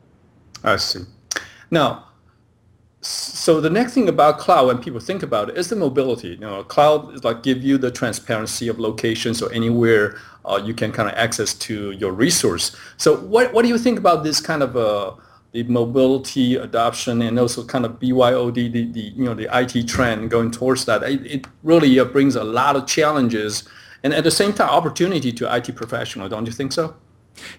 I 0.62 0.76
see. 0.76 1.00
Now, 1.70 2.06
so 3.00 3.60
the 3.60 3.70
next 3.70 3.94
thing 3.94 4.08
about 4.08 4.38
cloud, 4.38 4.66
when 4.66 4.78
people 4.78 5.00
think 5.00 5.22
about 5.22 5.50
it, 5.50 5.58
is 5.58 5.68
the 5.68 5.76
mobility. 5.76 6.28
You 6.28 6.38
know, 6.38 6.64
cloud 6.64 7.14
is 7.14 7.24
like 7.24 7.42
give 7.42 7.62
you 7.62 7.78
the 7.78 7.90
transparency 7.90 8.68
of 8.68 8.78
locations 8.78 9.42
or 9.42 9.52
anywhere 9.52 10.16
uh, 10.44 10.60
you 10.62 10.74
can 10.74 10.92
kind 10.92 11.08
of 11.08 11.14
access 11.16 11.54
to 11.54 11.92
your 11.92 12.12
resource. 12.12 12.76
So 12.96 13.16
what 13.16 13.52
what 13.52 13.62
do 13.62 13.68
you 13.68 13.78
think 13.78 13.98
about 13.98 14.24
this 14.24 14.40
kind 14.40 14.62
of 14.62 14.76
a 14.76 15.14
the 15.54 15.62
mobility 15.62 16.56
adoption 16.56 17.22
and 17.22 17.38
also 17.38 17.64
kind 17.64 17.86
of 17.86 17.92
BYOD, 18.00 18.72
the, 18.72 18.90
the 18.90 19.00
you 19.00 19.24
know 19.24 19.34
the 19.34 19.48
IT 19.52 19.86
trend 19.86 20.28
going 20.28 20.50
towards 20.50 20.84
that, 20.86 21.04
it, 21.04 21.24
it 21.24 21.46
really 21.62 21.98
uh, 22.00 22.04
brings 22.04 22.34
a 22.34 22.42
lot 22.42 22.74
of 22.74 22.86
challenges 22.86 23.62
and 24.02 24.12
at 24.12 24.24
the 24.24 24.32
same 24.32 24.52
time 24.52 24.68
opportunity 24.68 25.32
to 25.32 25.56
IT 25.56 25.76
professional. 25.76 26.28
Don't 26.28 26.44
you 26.46 26.52
think 26.52 26.72
so? 26.72 26.96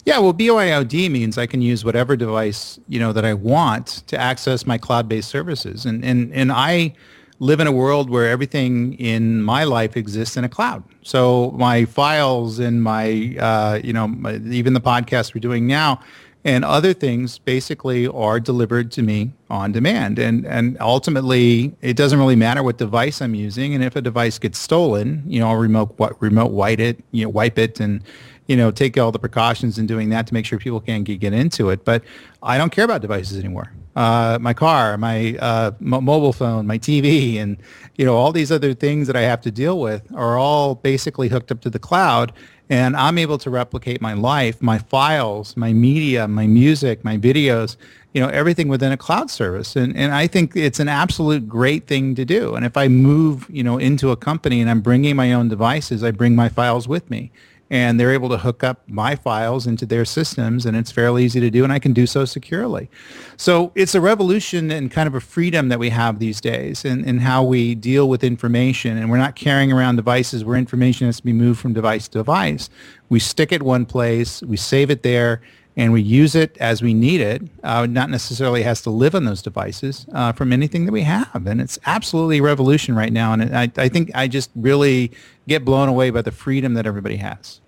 Yeah, 0.04 0.20
well, 0.20 0.34
BYOD 0.34 1.10
means 1.10 1.38
I 1.38 1.48
can 1.48 1.62
use 1.62 1.86
whatever 1.86 2.18
device 2.18 2.78
you 2.90 3.00
know 3.00 3.14
that 3.14 3.24
I 3.24 3.34
want 3.34 4.04
to 4.08 4.20
access 4.20 4.66
my 4.66 4.78
cloud-based 4.78 5.30
services, 5.30 5.86
and 5.86 6.04
and 6.04 6.34
and 6.34 6.52
I 6.52 6.96
live 7.40 7.62
in 7.62 7.68
a 7.68 7.72
world 7.72 8.10
where 8.10 8.30
everything 8.30 8.94
in 8.94 9.42
my 9.42 9.64
life 9.64 9.96
exists 9.96 10.36
in 10.36 10.44
a 10.44 10.50
cloud. 10.50 10.84
So 11.02 11.52
my 11.52 11.84
files 11.84 12.60
and 12.60 12.82
my, 12.82 13.36
uh, 13.38 13.80
you 13.84 13.92
know, 13.92 14.08
my, 14.08 14.36
even 14.36 14.74
the 14.74 14.80
podcast 14.80 15.36
we're 15.36 15.42
doing 15.42 15.68
now 15.68 16.02
and 16.46 16.64
other 16.64 16.94
things 16.94 17.40
basically 17.40 18.08
are 18.08 18.40
delivered 18.40 18.92
to 18.92 19.02
me 19.02 19.32
on 19.50 19.72
demand. 19.72 20.20
And 20.20 20.46
and 20.46 20.78
ultimately, 20.80 21.76
it 21.82 21.98
doesn't 21.98 22.20
really 22.20 22.36
matter 22.36 22.62
what 22.62 22.78
device 22.78 23.20
I'm 23.22 23.34
using. 23.34 23.74
And 23.74 23.84
if 23.84 23.96
a 23.96 24.02
device 24.02 24.38
gets 24.38 24.60
stolen, 24.60 25.24
you 25.28 25.40
know, 25.40 25.50
I'll 25.50 25.56
remote 25.56 25.96
what 25.98 26.22
remote 26.22 26.52
wipe 26.52 26.80
it, 26.80 27.04
you 27.12 27.26
know, 27.26 27.30
wipe 27.30 27.58
it, 27.58 27.80
and 27.80 28.02
you 28.48 28.56
know, 28.56 28.72
take 28.72 28.98
all 28.98 29.12
the 29.12 29.20
precautions 29.20 29.78
in 29.78 29.88
doing 29.88 30.10
that 30.10 30.28
to 30.28 30.34
make 30.34 30.46
sure 30.46 30.60
people 30.60 30.80
can't 30.80 31.04
get, 31.04 31.34
into 31.34 31.70
it. 31.70 31.84
But 31.84 32.04
I 32.44 32.58
don't 32.58 32.72
care 32.72 32.86
about 32.86 33.02
devices 33.02 33.40
anymore. 33.40 33.72
Uh, 33.96 34.38
my 34.40 34.54
car, 34.54 34.98
my 34.98 35.36
uh, 35.40 35.72
m- 35.82 36.04
mobile 36.04 36.34
phone, 36.34 36.68
my 36.68 36.78
TV, 36.78 37.38
and 37.38 37.58
you 37.96 38.06
know 38.06 38.16
all 38.16 38.32
these 38.32 38.52
other 38.52 38.74
things 38.74 39.08
that 39.08 39.16
I 39.16 39.22
have 39.22 39.42
to 39.42 39.52
deal 39.52 39.80
with 39.80 40.04
are 40.14 40.38
all 40.38 40.76
basically 40.76 41.30
hooked 41.30 41.52
up 41.52 41.62
to 41.62 41.70
the 41.70 41.80
cloud, 41.80 42.34
and 42.70 42.96
I'm 42.96 43.18
able 43.18 43.38
to 43.40 43.50
replicate 43.50 44.02
my 44.02 44.14
life, 44.14 44.62
my 44.62 44.78
files, 44.78 45.56
my 45.56 45.72
media, 45.72 46.28
my 46.28 46.46
music, 46.46 47.04
my 47.06 47.18
videos, 47.18 47.78
you 48.14 48.22
know, 48.22 48.28
everything 48.28 48.68
within 48.68 48.92
a 48.92 48.98
cloud 48.98 49.32
service. 49.32 49.76
And 49.78 49.96
and 49.96 50.14
I 50.14 50.28
think 50.28 50.56
it's 50.56 50.80
an 50.80 50.90
absolute 50.90 51.48
great 51.48 51.88
thing 51.88 52.16
to 52.16 52.26
do. 52.26 52.56
And 52.56 52.66
if 52.66 52.76
I 52.78 52.90
move, 52.90 53.48
you 53.50 53.64
know, 53.64 53.78
into 53.78 54.12
a 54.12 54.18
company 54.18 54.62
and 54.62 54.70
I'm 54.70 54.82
bringing 54.82 55.16
my 55.16 55.34
own 55.34 55.48
devices, 55.48 56.04
I 56.04 56.12
bring 56.12 56.36
my 56.36 56.50
files 56.50 56.88
with 56.88 57.10
me 57.10 57.32
and 57.76 58.00
they're 58.00 58.14
able 58.14 58.30
to 58.30 58.38
hook 58.38 58.64
up 58.64 58.82
my 58.88 59.18
files 59.18 59.68
into 59.68 59.86
their 59.86 60.06
systems 60.06 60.66
and 60.66 60.78
it's 60.78 60.94
fairly 60.94 61.26
easy 61.26 61.42
to 61.42 61.50
do 61.50 61.66
and 61.66 61.74
I 61.74 61.78
can 61.78 61.92
do 61.92 62.08
so 62.08 62.24
securely. 62.24 62.90
So 63.36 63.74
it's 63.76 63.94
a 63.94 64.00
revolution 64.00 64.72
and 64.72 64.90
kind 64.90 65.08
of 65.08 65.14
a 65.14 65.20
freedom 65.20 65.68
that 65.68 65.78
we 65.78 65.90
have 65.90 66.20
these 66.20 66.40
days 66.40 66.86
in, 66.86 67.04
in 67.04 67.18
how 67.18 67.44
we 67.44 67.76
deal 67.76 68.08
with 68.08 68.24
information 68.24 68.98
and 68.98 69.12
we're 69.12 69.18
not 69.18 69.36
carrying 69.36 69.74
around 69.74 69.98
devices 69.98 70.46
where 70.46 70.56
information 70.56 71.08
has 71.08 71.18
to 71.18 71.24
be 71.24 71.34
moved 71.34 71.60
from 71.60 71.74
device 71.74 72.08
to 72.08 72.20
device. 72.20 72.70
We 73.10 73.20
stick 73.20 73.52
it 73.52 73.62
one 73.62 73.86
place, 73.86 74.42
we 74.42 74.56
save 74.56 74.90
it 74.90 75.04
there, 75.04 75.42
and 75.76 75.92
we 75.92 76.02
use 76.02 76.34
it 76.34 76.58
as 76.60 76.82
we 76.82 76.94
need 76.94 77.20
it. 77.20 77.42
Uh, 77.62 77.86
not 77.86 78.10
necessarily 78.10 78.64
has 78.64 78.82
to 78.84 78.90
live 78.90 79.16
on 79.16 79.26
those 79.26 79.42
devices 79.42 80.06
uh, 80.14 80.32
from 80.32 80.54
anything 80.54 80.86
that 80.86 80.94
we 80.94 81.02
have, 81.02 81.46
and 81.46 81.60
it's 81.60 81.78
absolutely 81.86 82.38
a 82.38 82.42
revolution 82.42 82.96
right 82.96 83.12
now. 83.12 83.34
And 83.34 83.54
I, 83.54 83.70
I 83.76 83.90
think 83.90 84.12
I 84.16 84.30
just 84.30 84.50
really 84.56 85.12
get 85.50 85.66
blown 85.66 85.90
away 85.90 86.10
by 86.10 86.22
the 86.22 86.32
freedom 86.32 86.76
that 86.76 86.88
everybody 86.88 87.18
has. 87.18 87.60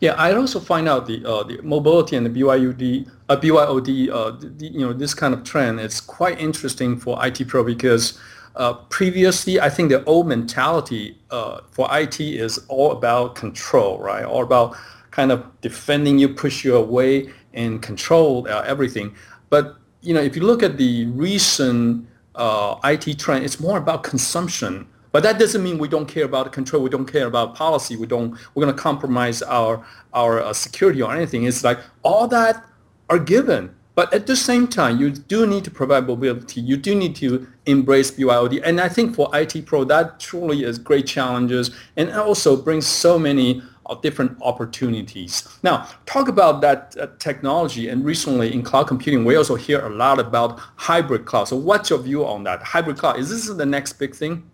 Yeah, 0.00 0.12
I 0.12 0.34
also 0.34 0.60
find 0.60 0.88
out 0.88 1.06
the 1.06 1.24
uh, 1.24 1.42
the 1.42 1.60
mobility 1.62 2.16
and 2.16 2.26
the 2.26 2.30
BYOD, 2.30 3.08
uh, 3.28 3.36
BYOD, 3.36 4.10
uh, 4.10 4.30
the, 4.38 4.66
you 4.66 4.80
know, 4.80 4.92
this 4.92 5.14
kind 5.14 5.34
of 5.34 5.44
trend 5.44 5.80
is 5.80 6.00
quite 6.00 6.40
interesting 6.40 6.98
for 6.98 7.24
IT 7.24 7.46
pro 7.48 7.64
because 7.64 8.18
uh, 8.56 8.74
previously 8.88 9.60
I 9.60 9.70
think 9.70 9.90
the 9.90 10.04
old 10.04 10.26
mentality 10.26 11.18
uh, 11.30 11.60
for 11.70 11.88
IT 11.92 12.20
is 12.20 12.58
all 12.68 12.92
about 12.92 13.34
control, 13.34 13.98
right? 13.98 14.24
All 14.24 14.42
about 14.42 14.76
kind 15.10 15.32
of 15.32 15.44
defending 15.60 16.18
you, 16.18 16.28
push 16.28 16.64
you 16.64 16.76
away, 16.76 17.32
and 17.54 17.82
control 17.82 18.46
uh, 18.48 18.62
everything. 18.66 19.14
But 19.48 19.76
you 20.02 20.14
know, 20.14 20.20
if 20.20 20.36
you 20.36 20.42
look 20.42 20.62
at 20.62 20.76
the 20.78 21.06
recent 21.06 22.06
uh, 22.34 22.76
IT 22.84 23.18
trend, 23.18 23.44
it's 23.44 23.60
more 23.60 23.78
about 23.78 24.02
consumption. 24.02 24.86
But 25.12 25.22
that 25.24 25.38
doesn't 25.38 25.62
mean 25.62 25.78
we 25.78 25.88
don't 25.88 26.06
care 26.06 26.24
about 26.24 26.52
control. 26.52 26.82
We 26.82 26.90
don't 26.90 27.10
care 27.10 27.26
about 27.26 27.54
policy. 27.54 27.96
We 27.96 28.06
don't. 28.06 28.30
We're 28.54 28.64
going 28.64 28.74
to 28.74 28.80
compromise 28.80 29.42
our 29.42 29.84
our 30.12 30.40
uh, 30.40 30.52
security 30.52 31.02
or 31.02 31.12
anything. 31.14 31.44
It's 31.44 31.64
like 31.64 31.78
all 32.02 32.28
that 32.28 32.64
are 33.08 33.18
given. 33.18 33.74
But 33.96 34.14
at 34.14 34.26
the 34.26 34.36
same 34.36 34.66
time, 34.68 34.98
you 34.98 35.10
do 35.10 35.46
need 35.46 35.64
to 35.64 35.70
provide 35.70 36.06
mobility. 36.06 36.60
You 36.60 36.76
do 36.76 36.94
need 36.94 37.16
to 37.16 37.46
embrace 37.66 38.10
BYOD. 38.10 38.62
And 38.64 38.80
I 38.80 38.88
think 38.88 39.14
for 39.14 39.28
IT 39.34 39.66
Pro, 39.66 39.84
that 39.84 40.20
truly 40.20 40.64
is 40.64 40.78
great 40.78 41.06
challenges 41.06 41.70
and 41.96 42.10
also 42.10 42.56
brings 42.56 42.86
so 42.86 43.18
many 43.18 43.62
of 43.86 44.00
different 44.00 44.38
opportunities. 44.40 45.46
Now, 45.62 45.88
talk 46.06 46.28
about 46.28 46.60
that 46.60 46.96
uh, 46.98 47.08
technology. 47.18 47.88
And 47.88 48.04
recently 48.04 48.54
in 48.54 48.62
cloud 48.62 48.86
computing, 48.86 49.24
we 49.24 49.34
also 49.34 49.56
hear 49.56 49.84
a 49.84 49.90
lot 49.90 50.20
about 50.20 50.60
hybrid 50.76 51.26
cloud. 51.26 51.48
So 51.48 51.56
what's 51.56 51.90
your 51.90 51.98
view 51.98 52.24
on 52.24 52.44
that? 52.44 52.62
Hybrid 52.62 52.96
cloud, 52.96 53.18
is 53.18 53.28
this 53.28 53.54
the 53.54 53.66
next 53.66 53.94
big 53.94 54.14
thing? 54.14 54.48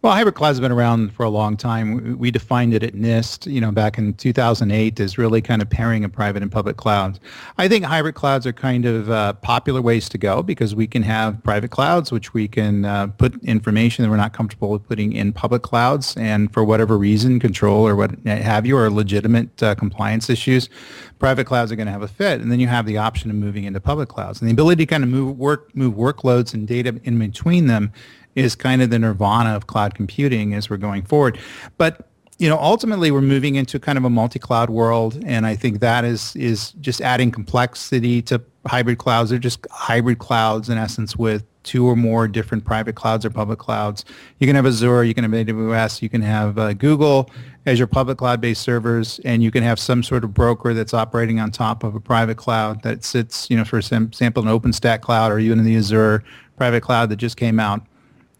Well, 0.00 0.12
hybrid 0.12 0.36
clouds 0.36 0.58
have 0.58 0.62
been 0.62 0.70
around 0.70 1.12
for 1.12 1.24
a 1.24 1.28
long 1.28 1.56
time. 1.56 2.16
We 2.18 2.30
defined 2.30 2.72
it 2.72 2.84
at 2.84 2.94
NIST, 2.94 3.52
you 3.52 3.60
know, 3.60 3.72
back 3.72 3.98
in 3.98 4.14
2008 4.14 5.00
as 5.00 5.18
really 5.18 5.42
kind 5.42 5.60
of 5.60 5.68
pairing 5.68 6.04
a 6.04 6.08
private 6.08 6.40
and 6.40 6.52
public 6.52 6.76
clouds. 6.76 7.18
I 7.58 7.66
think 7.66 7.84
hybrid 7.84 8.14
clouds 8.14 8.46
are 8.46 8.52
kind 8.52 8.84
of 8.84 9.10
uh, 9.10 9.32
popular 9.32 9.82
ways 9.82 10.08
to 10.10 10.16
go 10.16 10.44
because 10.44 10.72
we 10.72 10.86
can 10.86 11.02
have 11.02 11.42
private 11.42 11.72
clouds, 11.72 12.12
which 12.12 12.32
we 12.32 12.46
can 12.46 12.84
uh, 12.84 13.08
put 13.08 13.42
information 13.42 14.04
that 14.04 14.10
we're 14.10 14.18
not 14.18 14.32
comfortable 14.32 14.70
with 14.70 14.86
putting 14.86 15.14
in 15.14 15.32
public 15.32 15.62
clouds, 15.62 16.16
and 16.16 16.52
for 16.52 16.62
whatever 16.62 16.96
reason, 16.96 17.40
control 17.40 17.84
or 17.84 17.96
what 17.96 18.16
have 18.24 18.66
you, 18.66 18.78
or 18.78 18.88
legitimate 18.90 19.60
uh, 19.64 19.74
compliance 19.74 20.30
issues, 20.30 20.68
private 21.18 21.44
clouds 21.44 21.72
are 21.72 21.76
going 21.76 21.86
to 21.86 21.92
have 21.92 22.02
a 22.02 22.08
fit. 22.08 22.40
And 22.40 22.52
then 22.52 22.60
you 22.60 22.68
have 22.68 22.86
the 22.86 22.98
option 22.98 23.30
of 23.30 23.36
moving 23.36 23.64
into 23.64 23.80
public 23.80 24.08
clouds, 24.08 24.40
and 24.40 24.48
the 24.48 24.52
ability 24.52 24.86
to 24.86 24.86
kind 24.86 25.02
of 25.02 25.10
move 25.10 25.36
work, 25.36 25.74
move 25.74 25.94
workloads 25.94 26.54
and 26.54 26.68
data 26.68 27.00
in 27.02 27.18
between 27.18 27.66
them 27.66 27.92
is 28.38 28.54
kind 28.54 28.80
of 28.80 28.90
the 28.90 28.98
nirvana 28.98 29.54
of 29.54 29.66
cloud 29.66 29.94
computing 29.94 30.54
as 30.54 30.70
we're 30.70 30.76
going 30.76 31.02
forward. 31.02 31.38
But 31.76 32.08
you 32.38 32.48
know, 32.48 32.56
ultimately 32.56 33.10
we're 33.10 33.20
moving 33.20 33.56
into 33.56 33.80
kind 33.80 33.98
of 33.98 34.04
a 34.04 34.10
multi-cloud 34.10 34.70
world, 34.70 35.20
and 35.26 35.44
I 35.44 35.56
think 35.56 35.80
that 35.80 36.04
is 36.04 36.36
is 36.36 36.70
just 36.80 37.00
adding 37.00 37.32
complexity 37.32 38.22
to 38.22 38.40
hybrid 38.64 38.98
clouds. 38.98 39.30
They're 39.30 39.40
just 39.40 39.66
hybrid 39.72 40.20
clouds 40.20 40.68
in 40.68 40.78
essence 40.78 41.16
with 41.16 41.44
two 41.64 41.86
or 41.86 41.96
more 41.96 42.28
different 42.28 42.64
private 42.64 42.94
clouds 42.94 43.24
or 43.26 43.30
public 43.30 43.58
clouds. 43.58 44.04
You 44.38 44.46
can 44.46 44.54
have 44.54 44.66
Azure, 44.66 45.02
you 45.02 45.14
can 45.14 45.24
have 45.24 45.32
AWS, 45.32 46.00
you 46.00 46.08
can 46.08 46.22
have 46.22 46.58
uh, 46.58 46.72
Google 46.74 47.28
as 47.66 47.78
your 47.78 47.88
public 47.88 48.18
cloud-based 48.18 48.62
servers, 48.62 49.20
and 49.24 49.42
you 49.42 49.50
can 49.50 49.64
have 49.64 49.78
some 49.78 50.02
sort 50.02 50.22
of 50.22 50.32
broker 50.32 50.72
that's 50.72 50.94
operating 50.94 51.40
on 51.40 51.50
top 51.50 51.82
of 51.82 51.94
a 51.94 52.00
private 52.00 52.36
cloud 52.36 52.82
that 52.84 53.04
sits, 53.04 53.50
you 53.50 53.56
know, 53.56 53.64
for 53.64 53.78
example, 53.78 54.48
an 54.48 54.48
OpenStack 54.48 55.02
cloud 55.02 55.32
or 55.32 55.40
even 55.40 55.58
in 55.58 55.64
the 55.64 55.76
Azure 55.76 56.22
private 56.56 56.82
cloud 56.82 57.10
that 57.10 57.16
just 57.16 57.36
came 57.36 57.60
out 57.60 57.82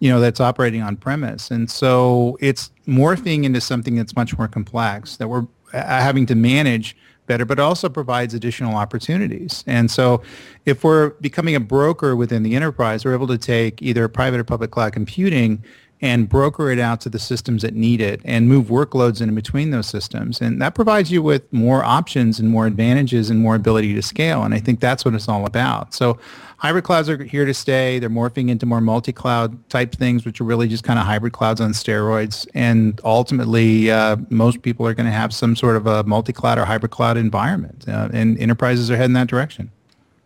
you 0.00 0.10
know, 0.10 0.20
that's 0.20 0.40
operating 0.40 0.82
on 0.82 0.96
premise. 0.96 1.50
And 1.50 1.70
so 1.70 2.38
it's 2.40 2.70
morphing 2.86 3.44
into 3.44 3.60
something 3.60 3.96
that's 3.96 4.14
much 4.14 4.36
more 4.38 4.48
complex 4.48 5.16
that 5.16 5.28
we're 5.28 5.46
uh, 5.72 5.82
having 5.82 6.26
to 6.26 6.34
manage 6.34 6.96
better, 7.26 7.44
but 7.44 7.58
also 7.60 7.88
provides 7.88 8.34
additional 8.34 8.74
opportunities. 8.74 9.62
And 9.66 9.90
so 9.90 10.22
if 10.64 10.82
we're 10.82 11.10
becoming 11.20 11.54
a 11.54 11.60
broker 11.60 12.16
within 12.16 12.42
the 12.42 12.56
enterprise, 12.56 13.04
we're 13.04 13.12
able 13.12 13.26
to 13.28 13.38
take 13.38 13.82
either 13.82 14.08
private 14.08 14.40
or 14.40 14.44
public 14.44 14.70
cloud 14.70 14.92
computing 14.92 15.62
and 16.00 16.28
broker 16.28 16.70
it 16.70 16.78
out 16.78 17.00
to 17.00 17.08
the 17.08 17.18
systems 17.18 17.62
that 17.62 17.74
need 17.74 18.00
it 18.00 18.20
and 18.24 18.48
move 18.48 18.66
workloads 18.66 19.20
in 19.20 19.34
between 19.34 19.70
those 19.70 19.86
systems. 19.86 20.40
And 20.40 20.62
that 20.62 20.74
provides 20.74 21.10
you 21.10 21.22
with 21.22 21.52
more 21.52 21.82
options 21.84 22.38
and 22.38 22.48
more 22.48 22.66
advantages 22.66 23.30
and 23.30 23.40
more 23.40 23.56
ability 23.56 23.94
to 23.94 24.02
scale. 24.02 24.44
And 24.44 24.54
I 24.54 24.60
think 24.60 24.80
that's 24.80 25.04
what 25.04 25.14
it's 25.14 25.28
all 25.28 25.44
about. 25.44 25.94
So 25.94 26.18
hybrid 26.58 26.84
clouds 26.84 27.08
are 27.08 27.22
here 27.24 27.44
to 27.44 27.54
stay. 27.54 27.98
They're 27.98 28.10
morphing 28.10 28.48
into 28.48 28.64
more 28.64 28.80
multi-cloud 28.80 29.68
type 29.70 29.92
things, 29.94 30.24
which 30.24 30.40
are 30.40 30.44
really 30.44 30.68
just 30.68 30.84
kind 30.84 31.00
of 31.00 31.04
hybrid 31.04 31.32
clouds 31.32 31.60
on 31.60 31.72
steroids. 31.72 32.46
And 32.54 33.00
ultimately, 33.04 33.90
uh, 33.90 34.16
most 34.30 34.62
people 34.62 34.86
are 34.86 34.94
going 34.94 35.06
to 35.06 35.12
have 35.12 35.34
some 35.34 35.56
sort 35.56 35.74
of 35.76 35.86
a 35.86 36.04
multi-cloud 36.04 36.58
or 36.58 36.64
hybrid 36.64 36.92
cloud 36.92 37.16
environment. 37.16 37.86
Uh, 37.88 38.08
and 38.12 38.38
enterprises 38.38 38.88
are 38.90 38.96
heading 38.96 39.14
that 39.14 39.26
direction. 39.26 39.70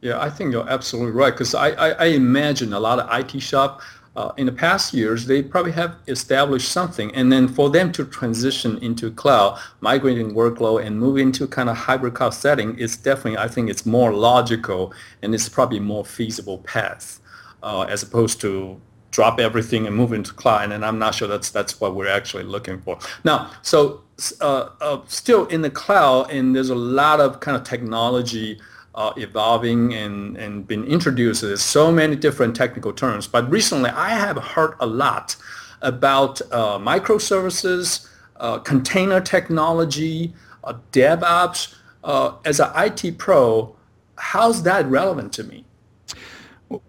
Yeah, 0.02 0.20
I 0.20 0.30
think 0.30 0.52
you're 0.52 0.68
absolutely 0.68 1.12
right 1.12 1.32
because 1.32 1.54
I, 1.54 1.68
I, 1.70 1.90
I 1.90 2.04
imagine 2.06 2.72
a 2.72 2.80
lot 2.80 2.98
of 2.98 3.08
IT 3.20 3.40
shop 3.40 3.82
uh, 4.14 4.32
in 4.36 4.46
the 4.46 4.52
past 4.52 4.92
years, 4.92 5.26
they 5.26 5.42
probably 5.42 5.72
have 5.72 5.96
established 6.06 6.70
something. 6.70 7.14
And 7.14 7.32
then 7.32 7.48
for 7.48 7.70
them 7.70 7.92
to 7.92 8.04
transition 8.04 8.78
into 8.78 9.10
cloud, 9.10 9.58
migrating 9.80 10.32
workload 10.32 10.84
and 10.84 10.98
move 10.98 11.16
into 11.16 11.46
kind 11.46 11.70
of 11.70 11.76
hybrid 11.76 12.14
cloud 12.14 12.34
setting 12.34 12.78
is 12.78 12.96
definitely, 12.96 13.38
I 13.38 13.48
think 13.48 13.70
it's 13.70 13.86
more 13.86 14.12
logical 14.12 14.92
and 15.22 15.34
it's 15.34 15.48
probably 15.48 15.80
more 15.80 16.04
feasible 16.04 16.58
path 16.58 17.20
uh, 17.62 17.82
as 17.82 18.02
opposed 18.02 18.40
to 18.42 18.78
drop 19.12 19.40
everything 19.40 19.86
and 19.86 19.96
move 19.96 20.12
into 20.12 20.32
cloud. 20.34 20.72
And 20.72 20.84
I'm 20.84 20.98
not 20.98 21.14
sure 21.14 21.28
that's 21.28 21.50
that's 21.50 21.80
what 21.80 21.94
we're 21.94 22.08
actually 22.08 22.44
looking 22.44 22.80
for. 22.80 22.98
Now, 23.24 23.50
so 23.62 24.02
uh, 24.40 24.68
uh 24.80 25.00
still 25.06 25.46
in 25.46 25.62
the 25.62 25.70
cloud, 25.70 26.30
and 26.30 26.54
there's 26.54 26.70
a 26.70 26.74
lot 26.74 27.20
of 27.20 27.40
kind 27.40 27.56
of 27.56 27.64
technology 27.64 28.60
uh, 28.94 29.12
evolving 29.16 29.94
and, 29.94 30.36
and 30.36 30.66
been 30.66 30.84
introduced. 30.84 31.42
There's 31.42 31.62
so 31.62 31.90
many 31.90 32.16
different 32.16 32.54
technical 32.54 32.92
terms. 32.92 33.26
But 33.26 33.50
recently, 33.50 33.90
I 33.90 34.10
have 34.10 34.36
heard 34.36 34.74
a 34.80 34.86
lot 34.86 35.36
about 35.80 36.40
uh, 36.52 36.78
microservices, 36.78 38.08
uh, 38.36 38.58
container 38.58 39.20
technology, 39.20 40.34
uh, 40.64 40.74
DevOps. 40.92 41.74
Uh, 42.04 42.34
as 42.44 42.58
an 42.58 42.68
IT 42.74 43.16
pro, 43.16 43.74
how's 44.16 44.64
that 44.64 44.84
relevant 44.86 45.32
to 45.32 45.44
me? 45.44 45.64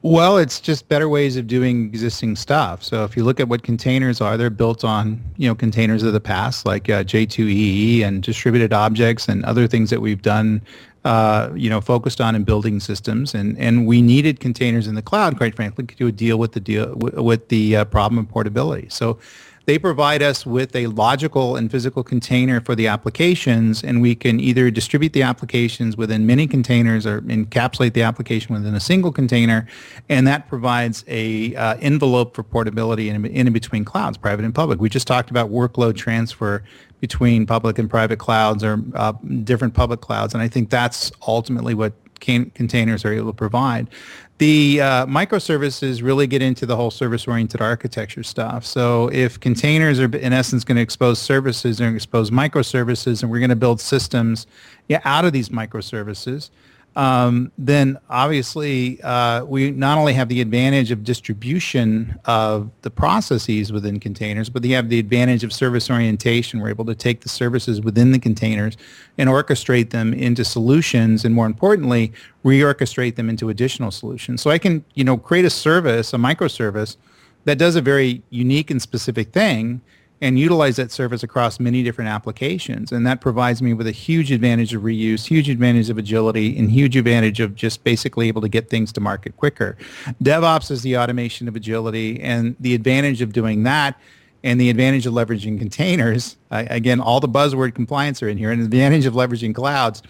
Well, 0.01 0.38
it's 0.38 0.60
just 0.60 0.88
better 0.88 1.10
ways 1.10 1.36
of 1.36 1.45
doing 1.45 1.86
existing 1.86 2.36
stuff. 2.36 2.83
So 2.83 3.03
if 3.03 3.17
you 3.17 3.24
look 3.24 3.39
at 3.39 3.50
what 3.50 3.63
containers 3.63 4.22
are, 4.22 4.38
they're 4.38 4.50
built 4.50 4.83
on 4.83 5.22
you 5.38 5.48
know 5.48 5.55
containers 5.55 6.03
of 6.03 6.13
the 6.13 6.19
past, 6.19 6.65
like 6.65 6.89
uh, 6.89 7.03
J2EE 7.03 8.01
and 8.01 8.24
distributed 8.24 8.74
objects 8.74 9.27
and 9.27 9.43
other 9.45 9.67
things 9.67 9.89
that 9.89 10.01
we've 10.01 10.22
done 10.22 10.62
uh, 11.05 11.50
you 11.55 11.69
know, 11.69 11.81
focused 11.81 12.22
on 12.22 12.36
in 12.36 12.43
building 12.43 12.79
systems, 12.79 13.36
and, 13.36 13.57
and 13.57 13.86
we 13.86 14.01
needed 14.01 14.39
containers 14.39 14.88
in 14.88 14.95
the 14.95 15.01
cloud, 15.01 15.38
quite 15.38 15.55
frankly, 15.55 15.86
to 15.86 16.12
deal 16.12 16.38
with 16.38 16.51
the 16.53 16.60
deal 16.60 16.95
with 16.95 17.50
the 17.50 17.75
uh, 17.75 17.86
problem 17.86 18.19
of 18.19 18.29
portability. 18.29 18.88
So 18.89 19.17
They 19.65 19.79
provide 19.79 20.22
us 20.22 20.45
with 20.45 20.75
a 20.75 20.88
logical 20.88 21.55
and 21.55 21.72
physical 21.72 22.03
container 22.03 22.60
for 22.60 22.75
the 22.75 22.88
applications, 22.88 23.81
and 23.81 24.01
we 24.01 24.13
can 24.13 24.41
either 24.41 24.69
distribute 24.69 25.13
the 25.13 25.22
applications 25.22 25.95
within 25.95 26.25
many 26.25 26.48
containers 26.48 27.05
or 27.05 27.22
encapsulate 27.22 27.93
the 27.93 28.01
application 28.01 28.53
within 28.53 28.75
a 28.75 28.79
single 28.81 29.13
container, 29.13 29.65
and 30.10 30.27
that 30.27 30.50
provides 30.50 31.05
a 31.07 31.55
uh, 31.55 31.77
envelope 31.79 32.36
for 32.36 32.43
portability 32.43 33.07
in, 33.07 33.25
in 33.25 33.53
between 33.53 33.86
clouds, 33.86 34.17
private 34.17 34.43
and 34.43 34.53
public. 34.53 34.81
We 34.81 34.89
just 34.89 35.07
talked 35.07 35.31
about 35.31 35.50
workload 35.50 35.95
transfer 35.95 36.63
between 37.03 37.45
public 37.45 37.77
and 37.79 37.89
private 37.89 38.17
clouds 38.17 38.63
or 38.63 38.81
uh, 38.95 39.12
different 39.43 39.74
public 39.74 40.00
clouds, 40.00 40.33
and 40.33 40.41
I 40.41 40.48
think 40.48 40.69
that's 40.69 41.12
ultimately 41.27 41.74
what 41.74 41.91
can- 42.22 42.50
containers 42.51 43.03
are 43.03 43.12
able 43.12 43.29
to 43.33 43.36
provide. 43.36 43.89
The 44.38 44.79
uh, 44.79 45.05
microservices 45.05 46.01
really 46.01 46.27
get 46.27 46.41
into 46.41 46.65
the 46.65 46.77
whole 46.77 46.91
service-oriented 46.91 47.60
architecture 47.60 48.24
stuff. 48.24 48.63
So 48.65 49.10
if 49.12 49.38
containers 49.38 50.00
are 50.00 50.15
in 50.15 50.31
essence 50.31 50.63
going 50.63 50.77
to 50.77 50.81
expose 50.81 51.19
services 51.19 51.81
and 51.81 51.93
expose 51.93 52.31
microservices, 52.31 53.22
and 53.22 53.29
we're 53.29 53.39
going 53.39 53.50
to 53.50 53.57
build 53.57 53.81
systems 53.81 54.48
yeah, 54.88 55.01
out 55.03 55.25
of 55.25 55.33
these 55.33 55.50
microservices, 55.50 56.51
um, 56.95 57.51
then 57.57 57.97
obviously 58.09 59.01
uh, 59.01 59.43
we 59.45 59.71
not 59.71 59.97
only 59.97 60.13
have 60.13 60.29
the 60.29 60.41
advantage 60.41 60.91
of 60.91 61.03
distribution 61.03 62.19
of 62.25 62.69
the 62.81 62.91
processes 62.91 63.71
within 63.71 64.00
containers, 64.00 64.50
but 64.50 64.62
we 64.62 64.71
have 64.71 64.89
the 64.89 65.00
advantage 65.00 65.43
of 65.43 65.51
service 65.51 65.89
orientation. 65.89 66.59
We're 66.59 66.69
able 66.69 66.85
to 66.85 66.95
take 66.95 67.21
the 67.21 67.29
services 67.29 67.81
within 67.81 68.12
the 68.12 68.19
containers 68.19 68.77
and 69.17 69.29
orchestrate 69.29 69.89
them 69.89 70.13
into 70.13 70.45
solutions, 70.45 71.25
and 71.25 71.33
more 71.33 71.47
importantly, 71.47 72.13
reorchestrate 72.45 73.15
them 73.15 73.29
into 73.29 73.50
additional 73.50 73.89
solutions. 73.89 74.41
So 74.41 74.51
I 74.51 74.57
can, 74.57 74.85
you 74.93 75.03
know, 75.03 75.17
create 75.17 75.45
a 75.45 75.50
service, 75.50 76.13
a 76.13 76.17
microservice 76.17 76.97
that 77.45 77.57
does 77.57 77.75
a 77.75 77.81
very 77.81 78.21
unique 78.29 78.69
and 78.69 78.81
specific 78.81 79.31
thing 79.31 79.81
and 80.23 80.39
utilize 80.39 80.77
that 80.77 80.89
service 80.89 81.21
across 81.21 81.59
many 81.59 81.83
different 81.83 82.09
applications. 82.09 82.93
And 82.93 83.05
that 83.05 83.19
provides 83.19 83.61
me 83.61 83.73
with 83.73 83.87
a 83.87 83.91
huge 83.91 84.31
advantage 84.31 84.73
of 84.73 84.81
reuse, 84.81 85.27
huge 85.27 85.49
advantage 85.49 85.89
of 85.89 85.97
agility, 85.97 86.57
and 86.57 86.71
huge 86.71 86.95
advantage 86.95 87.41
of 87.41 87.55
just 87.55 87.83
basically 87.83 88.29
able 88.29 88.41
to 88.41 88.47
get 88.47 88.69
things 88.69 88.93
to 88.93 89.01
market 89.01 89.35
quicker. 89.35 89.77
DevOps 90.23 90.71
is 90.71 90.81
the 90.81 90.97
automation 90.97 91.49
of 91.49 91.57
agility, 91.57 92.21
and 92.21 92.55
the 92.61 92.73
advantage 92.73 93.21
of 93.21 93.33
doing 93.33 93.63
that 93.63 93.99
and 94.45 94.59
the 94.59 94.69
advantage 94.69 95.05
of 95.05 95.13
leveraging 95.13 95.57
containers, 95.57 96.37
uh, 96.51 96.65
again, 96.69 96.99
all 96.99 97.19
the 97.19 97.29
buzzword 97.29 97.75
compliance 97.75 98.21
are 98.23 98.29
in 98.29 98.37
here, 98.37 98.51
and 98.51 98.61
the 98.61 98.65
advantage 98.65 99.05
of 99.05 99.13
leveraging 99.13 99.53
clouds 99.53 100.03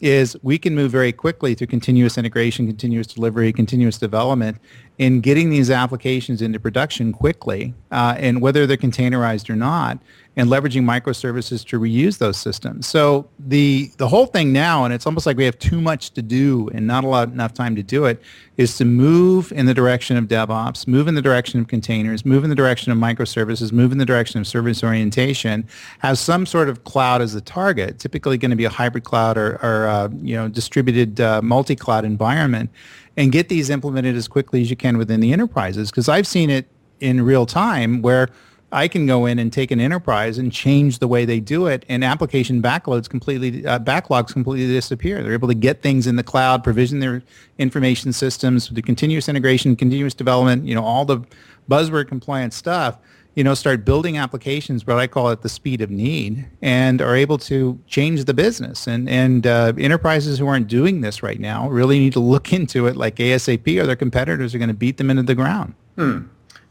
is 0.00 0.36
we 0.42 0.58
can 0.58 0.74
move 0.74 0.90
very 0.90 1.12
quickly 1.12 1.54
through 1.54 1.66
continuous 1.66 2.16
integration, 2.16 2.66
continuous 2.66 3.06
delivery, 3.06 3.52
continuous 3.52 3.98
development 3.98 4.58
in 4.98 5.20
getting 5.20 5.48
these 5.50 5.70
applications 5.70 6.42
into 6.42 6.58
production 6.58 7.12
quickly, 7.12 7.72
uh, 7.92 8.16
and 8.18 8.40
whether 8.42 8.66
they're 8.66 8.76
containerized 8.76 9.48
or 9.48 9.54
not, 9.54 9.98
and 10.38 10.48
leveraging 10.48 10.82
microservices 10.82 11.66
to 11.66 11.80
reuse 11.80 12.18
those 12.18 12.36
systems. 12.36 12.86
So 12.86 13.28
the 13.38 13.90
the 13.96 14.06
whole 14.06 14.26
thing 14.26 14.52
now, 14.52 14.84
and 14.84 14.94
it's 14.94 15.04
almost 15.04 15.26
like 15.26 15.36
we 15.36 15.44
have 15.44 15.58
too 15.58 15.80
much 15.80 16.12
to 16.12 16.22
do 16.22 16.68
and 16.72 16.86
not 16.86 17.02
a 17.02 17.08
lot 17.08 17.28
enough 17.28 17.52
time 17.54 17.74
to 17.74 17.82
do 17.82 18.04
it, 18.04 18.22
is 18.56 18.76
to 18.78 18.84
move 18.84 19.52
in 19.52 19.66
the 19.66 19.74
direction 19.74 20.16
of 20.16 20.26
DevOps, 20.26 20.86
move 20.86 21.08
in 21.08 21.16
the 21.16 21.22
direction 21.22 21.60
of 21.60 21.66
containers, 21.66 22.24
move 22.24 22.44
in 22.44 22.50
the 22.50 22.56
direction 22.56 22.92
of 22.92 22.98
microservices, 22.98 23.72
move 23.72 23.90
in 23.90 23.98
the 23.98 24.06
direction 24.06 24.40
of 24.40 24.46
service 24.46 24.84
orientation, 24.84 25.66
have 25.98 26.18
some 26.18 26.46
sort 26.46 26.68
of 26.68 26.84
cloud 26.84 27.20
as 27.20 27.32
the 27.32 27.40
target, 27.40 27.98
typically 27.98 28.38
going 28.38 28.50
to 28.50 28.56
be 28.56 28.64
a 28.64 28.70
hybrid 28.70 29.02
cloud 29.02 29.36
or, 29.36 29.58
or 29.60 29.88
uh, 29.88 30.08
you 30.22 30.36
know 30.36 30.48
distributed 30.48 31.20
uh, 31.20 31.42
multi-cloud 31.42 32.04
environment, 32.04 32.70
and 33.18 33.32
get 33.32 33.48
these 33.48 33.68
implemented 33.68 34.14
as 34.14 34.28
quickly 34.28 34.62
as 34.62 34.70
you 34.70 34.76
can 34.76 34.96
within 34.96 35.18
the 35.18 35.32
enterprises. 35.32 35.90
Because 35.90 36.08
I've 36.08 36.26
seen 36.26 36.50
it 36.50 36.66
in 37.00 37.20
real 37.20 37.46
time 37.46 38.00
where 38.00 38.28
I 38.70 38.86
can 38.86 39.06
go 39.06 39.26
in 39.26 39.40
and 39.40 39.52
take 39.52 39.72
an 39.72 39.80
enterprise 39.80 40.38
and 40.38 40.52
change 40.52 41.00
the 41.00 41.08
way 41.08 41.24
they 41.24 41.40
do 41.40 41.66
it, 41.66 41.84
and 41.88 42.04
application 42.04 42.62
backloads 42.62 43.08
completely 43.08 43.66
uh, 43.66 43.80
backlogs 43.80 44.32
completely 44.32 44.72
disappear. 44.72 45.22
They're 45.22 45.32
able 45.32 45.48
to 45.48 45.54
get 45.54 45.82
things 45.82 46.06
in 46.06 46.16
the 46.16 46.22
cloud, 46.22 46.62
provision 46.62 47.00
their 47.00 47.22
information 47.58 48.12
systems, 48.12 48.68
the 48.68 48.82
continuous 48.82 49.28
integration, 49.28 49.74
continuous 49.74 50.14
development, 50.14 50.66
you 50.66 50.74
know, 50.74 50.84
all 50.84 51.04
the 51.04 51.20
buzzword 51.68 52.08
compliant 52.08 52.52
stuff. 52.52 52.98
You 53.38 53.44
know, 53.44 53.54
start 53.54 53.84
building 53.84 54.18
applications, 54.18 54.84
what 54.84 54.98
I 54.98 55.06
call 55.06 55.30
it 55.30 55.42
the 55.42 55.48
speed 55.48 55.80
of 55.80 55.90
need, 55.92 56.48
and 56.60 57.00
are 57.00 57.14
able 57.14 57.38
to 57.38 57.78
change 57.86 58.24
the 58.24 58.34
business. 58.34 58.88
And 58.88 59.08
and 59.08 59.46
uh, 59.46 59.74
enterprises 59.78 60.40
who 60.40 60.48
aren't 60.48 60.66
doing 60.66 61.02
this 61.02 61.22
right 61.22 61.38
now 61.38 61.68
really 61.68 62.00
need 62.00 62.14
to 62.14 62.20
look 62.20 62.52
into 62.58 62.88
it, 62.88 62.96
like 62.96 63.14
ASAP, 63.16 63.80
or 63.80 63.86
their 63.86 63.94
competitors 63.94 64.56
are 64.56 64.58
going 64.58 64.74
to 64.74 64.74
beat 64.74 64.96
them 64.96 65.08
into 65.08 65.22
the 65.22 65.36
ground. 65.36 65.74
Hmm. 65.94 66.22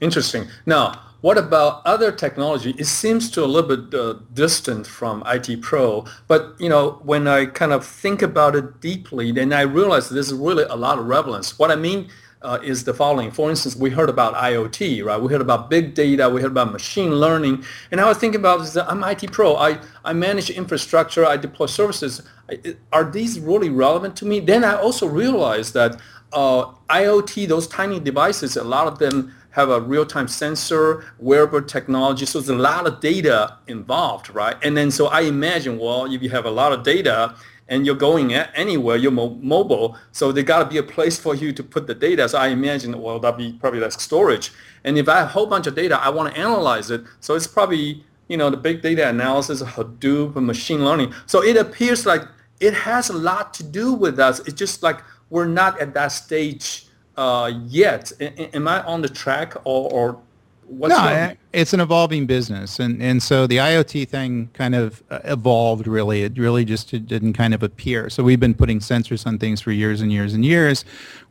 Interesting. 0.02 0.50
Now, 0.66 1.02
what 1.22 1.38
about 1.38 1.84
other 1.86 2.12
technology? 2.12 2.76
It 2.78 2.88
seems 2.88 3.32
to 3.32 3.46
a 3.46 3.48
little 3.48 3.78
bit 3.78 3.98
uh, 3.98 4.20
distant 4.34 4.86
from 4.86 5.24
IT 5.26 5.62
Pro, 5.62 6.06
but 6.28 6.54
you 6.60 6.68
know, 6.68 7.00
when 7.04 7.30
I 7.30 7.46
kind 7.46 7.72
of 7.72 7.86
think 7.86 8.22
about 8.22 8.58
it 8.58 8.82
deeply, 8.82 9.32
then 9.32 9.54
I 9.54 9.62
realize 9.62 10.10
there's 10.10 10.34
really 10.34 10.66
a 10.66 10.76
lot 10.76 11.00
of 11.00 11.06
relevance. 11.06 11.58
What 11.58 11.72
I 11.72 11.78
mean 11.78 12.10
uh, 12.42 12.60
is 12.64 12.84
the 12.84 12.94
following. 12.94 13.32
For 13.32 13.50
instance, 13.50 13.76
we 13.76 13.90
heard 13.90 14.10
about 14.10 14.36
IoT, 14.36 15.04
right? 15.04 15.22
We 15.22 15.32
heard 15.32 15.42
about 15.42 15.70
big 15.70 15.94
data. 15.94 16.30
We 16.30 16.42
heard 16.42 16.52
about 16.52 16.72
machine 16.72 17.16
learning. 17.16 17.64
And 17.92 18.00
I 18.00 18.06
was 18.06 18.18
thinking 18.18 18.40
about 18.40 18.60
this, 18.60 18.78
I'm 18.78 19.04
IT 19.04 19.32
Pro. 19.32 19.56
I, 19.56 19.80
I 20.06 20.14
manage 20.14 20.50
infrastructure. 20.50 21.26
I 21.26 21.38
deploy 21.38 21.66
services. 21.66 22.22
I, 22.50 22.76
are 22.92 23.04
these 23.04 23.40
really 23.40 23.70
relevant 23.70 24.16
to 24.18 24.26
me? 24.26 24.40
Then 24.40 24.64
I 24.64 24.76
also 24.76 25.08
realized 25.08 25.74
that 25.74 26.00
uh, 26.34 26.66
IoT, 26.90 27.48
those 27.48 27.68
tiny 27.68 28.00
devices, 28.00 28.58
a 28.58 28.64
lot 28.64 28.88
of 28.88 29.00
them 29.00 29.34
have 29.52 29.70
a 29.70 29.82
real-time 29.82 30.28
sensor, 30.28 31.04
wearable 31.18 31.64
technology. 31.64 32.28
So 32.28 32.40
there's 32.40 32.50
a 32.50 32.62
lot 32.62 32.86
of 32.86 33.00
data 33.00 33.58
involved, 33.68 34.30
right? 34.30 34.56
And 34.64 34.78
then 34.78 34.92
so 34.92 35.08
I 35.08 35.22
imagine, 35.22 35.80
well, 35.80 36.06
if 36.06 36.22
you 36.22 36.30
have 36.30 36.46
a 36.46 36.52
lot 36.52 36.74
of 36.74 36.84
data 36.84 37.36
and 37.70 37.86
you're 37.86 37.96
going 37.96 38.34
anywhere, 38.34 38.96
you're 38.96 39.12
mo- 39.12 39.38
mobile, 39.42 39.98
so 40.12 40.32
there 40.32 40.44
got 40.44 40.60
to 40.60 40.66
be 40.66 40.78
a 40.78 40.84
place 40.84 41.20
for 41.20 41.36
you 41.36 41.52
to 41.54 41.64
put 41.64 41.88
the 41.88 41.96
data. 41.96 42.28
So 42.30 42.38
I 42.38 42.48
imagine, 42.48 43.00
well, 43.00 43.20
that'd 43.20 43.38
be 43.38 43.54
probably 43.60 43.80
like 43.80 43.92
storage. 43.92 44.52
And 44.84 44.98
if 44.98 45.10
I 45.10 45.18
have 45.18 45.26
a 45.26 45.30
whole 45.30 45.48
bunch 45.48 45.68
of 45.68 45.76
data, 45.76 46.00
I 46.02 46.10
want 46.10 46.34
to 46.34 46.40
analyze 46.40 46.92
it. 46.92 47.04
So 47.20 47.36
it's 47.36 47.48
probably, 47.48 48.04
you 48.28 48.38
know, 48.38 48.50
the 48.50 48.58
big 48.58 48.82
data 48.82 49.08
analysis, 49.10 49.62
Hadoop, 49.62 50.36
machine 50.36 50.86
learning. 50.86 51.14
So 51.26 51.44
it 51.44 51.58
appears 51.58 52.06
like 52.06 52.24
it 52.60 52.74
has 52.74 53.10
a 53.10 53.14
lot 53.14 53.54
to 53.56 53.64
do 53.64 53.94
with 53.94 54.20
us. 54.20 54.40
It's 54.42 54.54
just 54.54 54.82
like 54.84 55.02
we're 55.30 55.48
not 55.48 55.80
at 55.82 55.94
that 55.94 56.10
stage 56.10 56.88
uh, 57.18 57.52
yet. 57.68 58.12
A- 58.22 58.56
am 58.56 58.68
I 58.68 58.84
on 58.84 59.02
the 59.02 59.10
track 59.10 59.56
or, 59.66 59.92
or 59.92 60.22
what's 60.68 60.96
no, 60.96 61.10
your... 61.10 61.34
it's 61.54 61.74
an 61.74 61.80
evolving 61.80 62.26
business, 62.26 62.80
and 62.80 63.02
and 63.02 63.22
so 63.22 63.48
the 63.48 63.58
IoT 63.58 64.08
thing 64.08 64.50
kind 64.54 64.76
of 64.76 65.04
uh, 65.10 65.20
evolved. 65.24 65.88
Really, 65.88 66.24
it 66.24 66.38
really 66.38 66.66
just 66.66 66.92
didn't 67.08 67.34
kind 67.34 67.54
of 67.54 67.64
appear. 67.64 68.10
So 68.10 68.24
we've 68.24 68.40
been 68.40 68.54
putting 68.54 68.80
sensors 68.80 69.26
on 69.26 69.38
things 69.38 69.62
for 69.62 69.72
years 69.72 70.02
and 70.02 70.12
years 70.12 70.34
and 70.34 70.46
years. 70.46 70.86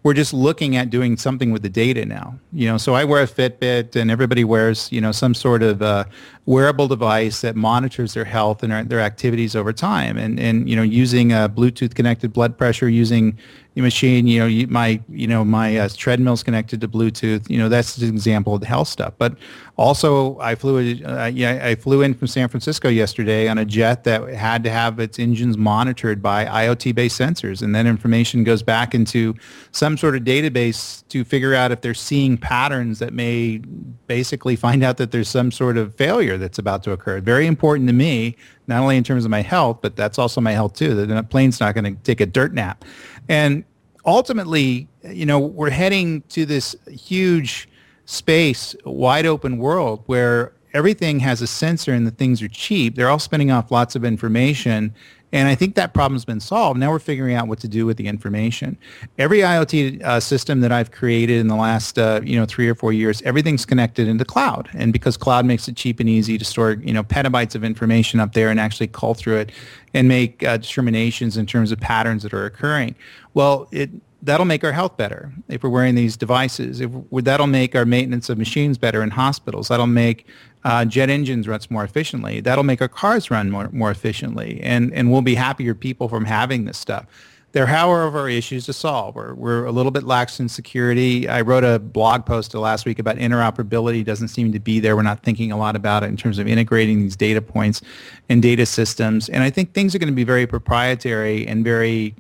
We're 0.06 0.14
just 0.14 0.32
looking 0.32 0.76
at 0.76 0.88
doing 0.88 1.16
something 1.16 1.50
with 1.50 1.62
the 1.62 1.68
data 1.68 2.06
now. 2.06 2.38
You 2.52 2.68
know, 2.68 2.78
so 2.78 2.94
I 2.94 3.02
wear 3.02 3.24
a 3.24 3.26
Fitbit, 3.26 3.96
and 3.96 4.08
everybody 4.08 4.44
wears 4.44 4.88
you 4.92 5.00
know 5.00 5.10
some 5.10 5.34
sort 5.34 5.64
of 5.64 5.82
uh, 5.82 6.04
wearable 6.44 6.86
device 6.86 7.40
that 7.40 7.56
monitors 7.56 8.14
their 8.14 8.24
health 8.24 8.62
and 8.62 8.88
their 8.88 9.00
activities 9.00 9.56
over 9.56 9.72
time, 9.72 10.16
and 10.16 10.38
and 10.38 10.70
you 10.70 10.76
know 10.76 10.82
using 10.82 11.32
a 11.32 11.48
Bluetooth 11.48 11.96
connected 11.96 12.32
blood 12.32 12.56
pressure, 12.56 12.88
using 12.88 13.36
machine, 13.82 14.26
you 14.26 14.40
know, 14.40 14.66
my, 14.70 15.00
you 15.08 15.26
know, 15.26 15.44
my 15.44 15.76
uh, 15.76 15.88
treadmill's 15.88 16.42
connected 16.42 16.80
to 16.80 16.88
Bluetooth. 16.88 17.48
You 17.50 17.58
know, 17.58 17.68
that's 17.68 17.98
an 17.98 18.08
example 18.08 18.54
of 18.54 18.60
the 18.60 18.66
health 18.66 18.88
stuff. 18.88 19.12
But 19.18 19.36
also, 19.78 20.38
I 20.38 20.54
flew, 20.54 21.04
uh, 21.04 21.26
yeah, 21.26 21.60
I 21.62 21.74
flew 21.74 22.00
in 22.00 22.14
from 22.14 22.28
San 22.28 22.48
Francisco 22.48 22.88
yesterday 22.88 23.46
on 23.46 23.58
a 23.58 23.64
jet 23.64 24.04
that 24.04 24.26
had 24.30 24.64
to 24.64 24.70
have 24.70 24.98
its 24.98 25.18
engines 25.18 25.58
monitored 25.58 26.22
by 26.22 26.46
IoT-based 26.46 27.20
sensors, 27.20 27.60
and 27.60 27.74
then 27.74 27.86
information 27.86 28.42
goes 28.42 28.62
back 28.62 28.94
into 28.94 29.34
some 29.72 29.98
sort 29.98 30.16
of 30.16 30.22
database 30.22 31.06
to 31.08 31.24
figure 31.24 31.54
out 31.54 31.72
if 31.72 31.82
they're 31.82 31.92
seeing 31.92 32.38
patterns 32.38 33.00
that 33.00 33.12
may 33.12 33.58
basically 34.06 34.56
find 34.56 34.82
out 34.82 34.96
that 34.96 35.10
there's 35.10 35.28
some 35.28 35.52
sort 35.52 35.76
of 35.76 35.94
failure 35.96 36.38
that's 36.38 36.58
about 36.58 36.82
to 36.84 36.92
occur. 36.92 37.20
Very 37.20 37.46
important 37.46 37.86
to 37.88 37.92
me, 37.92 38.34
not 38.68 38.80
only 38.80 38.96
in 38.96 39.04
terms 39.04 39.26
of 39.26 39.30
my 39.30 39.42
health, 39.42 39.80
but 39.82 39.94
that's 39.94 40.18
also 40.18 40.40
my 40.40 40.52
health 40.52 40.72
too. 40.72 40.94
The 40.94 41.22
plane's 41.22 41.60
not 41.60 41.74
going 41.74 41.96
to 41.96 42.02
take 42.02 42.22
a 42.22 42.26
dirt 42.26 42.54
nap. 42.54 42.82
And 43.28 43.62
ultimately, 44.06 44.88
you 45.04 45.26
know, 45.26 45.38
we're 45.38 45.68
heading 45.68 46.22
to 46.30 46.46
this 46.46 46.74
huge 46.88 47.68
space, 48.06 48.74
wide 48.84 49.26
open 49.26 49.58
world 49.58 50.02
where 50.06 50.52
everything 50.72 51.20
has 51.20 51.42
a 51.42 51.46
sensor 51.46 51.92
and 51.92 52.06
the 52.06 52.10
things 52.10 52.42
are 52.42 52.48
cheap. 52.48 52.96
They're 52.96 53.08
all 53.08 53.18
spinning 53.18 53.50
off 53.50 53.70
lots 53.70 53.94
of 53.94 54.04
information 54.04 54.94
and 55.32 55.48
I 55.48 55.54
think 55.54 55.74
that 55.74 55.92
problem's 55.92 56.24
been 56.24 56.40
solved. 56.40 56.78
Now 56.78 56.90
we're 56.90 56.98
figuring 57.00 57.34
out 57.34 57.48
what 57.48 57.58
to 57.60 57.68
do 57.68 57.84
with 57.84 57.96
the 57.96 58.06
information. 58.06 58.78
Every 59.18 59.40
IoT 59.40 60.02
uh, 60.02 60.20
system 60.20 60.60
that 60.60 60.70
I've 60.70 60.92
created 60.92 61.40
in 61.40 61.48
the 61.48 61.56
last, 61.56 61.98
uh, 61.98 62.20
you 62.24 62.38
know, 62.38 62.46
three 62.46 62.68
or 62.68 62.74
four 62.74 62.92
years, 62.92 63.20
everything's 63.22 63.66
connected 63.66 64.06
into 64.06 64.24
cloud. 64.24 64.68
And 64.72 64.92
because 64.92 65.16
cloud 65.16 65.44
makes 65.44 65.66
it 65.66 65.76
cheap 65.76 65.98
and 65.98 66.08
easy 66.08 66.38
to 66.38 66.44
store, 66.44 66.72
you 66.72 66.92
know, 66.92 67.02
petabytes 67.02 67.54
of 67.56 67.64
information 67.64 68.20
up 68.20 68.34
there 68.34 68.50
and 68.50 68.60
actually 68.60 68.86
call 68.86 69.14
through 69.14 69.38
it 69.38 69.52
and 69.94 70.06
make 70.06 70.44
uh, 70.44 70.58
determinations 70.58 71.36
in 71.36 71.44
terms 71.44 71.72
of 71.72 71.80
patterns 71.80 72.22
that 72.22 72.32
are 72.32 72.46
occurring. 72.46 72.94
Well, 73.34 73.68
it 73.72 73.90
that'll 74.26 74.46
make 74.46 74.64
our 74.64 74.72
health 74.72 74.96
better 74.96 75.32
if 75.48 75.62
we're 75.62 75.70
wearing 75.70 75.94
these 75.94 76.16
devices. 76.16 76.80
If 76.80 76.90
that'll 77.12 77.46
make 77.46 77.74
our 77.74 77.84
maintenance 77.84 78.28
of 78.28 78.38
machines 78.38 78.76
better 78.76 79.02
in 79.02 79.10
hospitals. 79.10 79.68
That'll 79.68 79.86
make 79.86 80.26
uh, 80.64 80.84
jet 80.84 81.08
engines 81.08 81.46
runs 81.46 81.70
more 81.70 81.84
efficiently. 81.84 82.40
That'll 82.40 82.64
make 82.64 82.82
our 82.82 82.88
cars 82.88 83.30
run 83.30 83.50
more, 83.50 83.70
more 83.72 83.90
efficiently, 83.90 84.60
and, 84.62 84.92
and 84.92 85.10
we'll 85.10 85.22
be 85.22 85.36
happier 85.36 85.74
people 85.74 86.08
from 86.08 86.24
having 86.24 86.64
this 86.64 86.76
stuff. 86.76 87.06
There, 87.52 87.62
are, 87.62 87.68
however, 87.68 88.22
are 88.22 88.28
issues 88.28 88.66
to 88.66 88.72
solve. 88.72 89.14
We're, 89.14 89.32
we're 89.32 89.64
a 89.64 89.72
little 89.72 89.92
bit 89.92 90.02
lax 90.02 90.40
in 90.40 90.48
security. 90.48 91.26
I 91.26 91.40
wrote 91.40 91.64
a 91.64 91.78
blog 91.78 92.26
post 92.26 92.52
last 92.52 92.84
week 92.84 92.98
about 92.98 93.16
interoperability. 93.16 94.04
Doesn't 94.04 94.28
seem 94.28 94.52
to 94.52 94.58
be 94.58 94.78
there. 94.78 94.94
We're 94.94 95.02
not 95.02 95.22
thinking 95.22 95.52
a 95.52 95.56
lot 95.56 95.74
about 95.74 96.02
it 96.02 96.08
in 96.08 96.18
terms 96.18 96.38
of 96.38 96.46
integrating 96.46 97.00
these 97.00 97.16
data 97.16 97.40
points 97.40 97.80
and 98.28 98.42
data 98.42 98.66
systems. 98.66 99.30
And 99.30 99.42
I 99.42 99.48
think 99.48 99.72
things 99.72 99.94
are 99.94 99.98
going 99.98 100.12
to 100.12 100.14
be 100.14 100.24
very 100.24 100.46
proprietary 100.46 101.46
and 101.46 101.64
very 101.64 102.14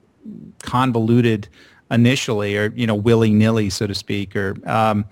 convoluted 0.62 1.48
initially, 1.90 2.56
or 2.56 2.72
you 2.74 2.86
know, 2.86 2.94
willy 2.94 3.30
nilly, 3.30 3.70
so 3.70 3.86
to 3.86 3.94
speak, 3.94 4.34
or 4.36 4.56
um, 4.66 5.04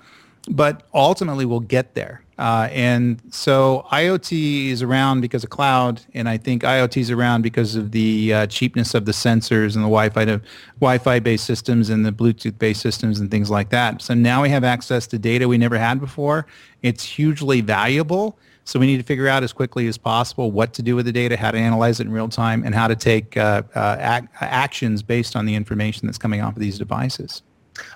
but 0.48 0.82
ultimately 0.92 1.44
we'll 1.44 1.60
get 1.60 1.94
there. 1.94 2.24
Uh, 2.36 2.68
and 2.72 3.22
so 3.30 3.86
IoT 3.92 4.70
is 4.70 4.82
around 4.82 5.20
because 5.20 5.44
of 5.44 5.50
cloud, 5.50 6.00
and 6.14 6.28
I 6.28 6.36
think 6.36 6.62
IoT 6.62 6.96
is 6.96 7.10
around 7.10 7.42
because 7.42 7.76
of 7.76 7.92
the 7.92 8.34
uh, 8.34 8.46
cheapness 8.48 8.94
of 8.94 9.04
the 9.04 9.12
sensors 9.12 9.76
and 9.76 9.84
the 9.84 9.88
Wi-Fi 9.88 10.24
to 10.24 10.40
Wi-Fi 10.80 11.20
based 11.20 11.44
systems 11.44 11.90
and 11.90 12.04
the 12.04 12.10
Bluetooth 12.10 12.58
based 12.58 12.80
systems 12.80 13.20
and 13.20 13.30
things 13.30 13.50
like 13.50 13.70
that. 13.70 14.02
So 14.02 14.14
now 14.14 14.42
we 14.42 14.48
have 14.50 14.64
access 14.64 15.06
to 15.08 15.18
data 15.18 15.46
we 15.46 15.58
never 15.58 15.78
had 15.78 16.00
before. 16.00 16.46
It's 16.82 17.04
hugely 17.04 17.60
valuable. 17.60 18.36
So 18.64 18.80
we 18.80 18.86
need 18.86 18.96
to 18.96 19.02
figure 19.02 19.28
out 19.28 19.42
as 19.42 19.52
quickly 19.52 19.86
as 19.88 19.98
possible 19.98 20.50
what 20.50 20.72
to 20.74 20.82
do 20.82 20.96
with 20.96 21.04
the 21.04 21.12
data, 21.12 21.36
how 21.36 21.50
to 21.50 21.58
analyze 21.58 22.00
it 22.00 22.06
in 22.06 22.12
real 22.12 22.28
time, 22.28 22.64
and 22.64 22.74
how 22.74 22.88
to 22.88 22.96
take 22.96 23.36
uh, 23.36 23.62
uh 23.74 23.96
ac- 24.00 24.28
actions 24.40 25.02
based 25.02 25.36
on 25.36 25.44
the 25.46 25.54
information 25.54 26.06
that's 26.06 26.18
coming 26.18 26.40
off 26.40 26.54
of 26.54 26.60
these 26.60 26.78
devices. 26.78 27.42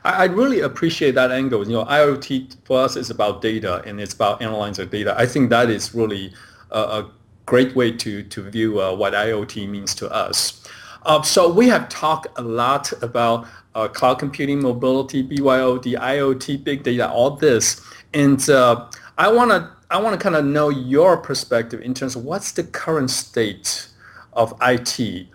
I, 0.04 0.24
really 0.24 0.60
appreciate 0.60 1.14
that 1.14 1.30
angle. 1.30 1.64
You 1.66 1.74
know, 1.74 1.84
IoT 1.84 2.56
for 2.64 2.80
us 2.80 2.96
is 2.96 3.10
about 3.10 3.42
data 3.42 3.82
and 3.86 4.00
it's 4.00 4.12
about 4.12 4.42
analyzing 4.42 4.88
data. 4.88 5.14
I 5.16 5.26
think 5.26 5.50
that 5.50 5.70
is 5.70 5.94
really 5.94 6.32
a, 6.70 6.80
a 6.80 7.10
great 7.46 7.74
way 7.76 7.92
to, 7.92 8.22
to 8.22 8.50
view 8.50 8.80
uh, 8.80 8.94
what 8.94 9.12
IoT 9.12 9.68
means 9.68 9.94
to 9.96 10.10
us. 10.12 10.66
Uh, 11.04 11.22
so 11.22 11.50
we 11.50 11.68
have 11.68 11.88
talked 11.88 12.26
a 12.38 12.42
lot 12.42 12.92
about 13.02 13.46
uh, 13.74 13.88
cloud 13.88 14.18
computing, 14.18 14.60
mobility, 14.60 15.22
BYOD, 15.22 15.96
IoT, 15.96 16.64
big 16.64 16.82
data, 16.82 17.08
all 17.08 17.30
this. 17.30 17.80
And 18.12 18.48
uh, 18.50 18.90
I 19.16 19.32
want 19.32 19.50
to 19.50 19.70
I 19.90 20.00
want 20.00 20.18
to 20.18 20.22
kind 20.22 20.36
of 20.36 20.44
know 20.44 20.68
your 20.68 21.16
perspective 21.16 21.80
in 21.80 21.94
terms 21.94 22.14
of 22.14 22.24
what's 22.24 22.52
the 22.52 22.64
current 22.64 23.10
state 23.10 23.88
of 24.34 24.54
IT. 24.60 25.26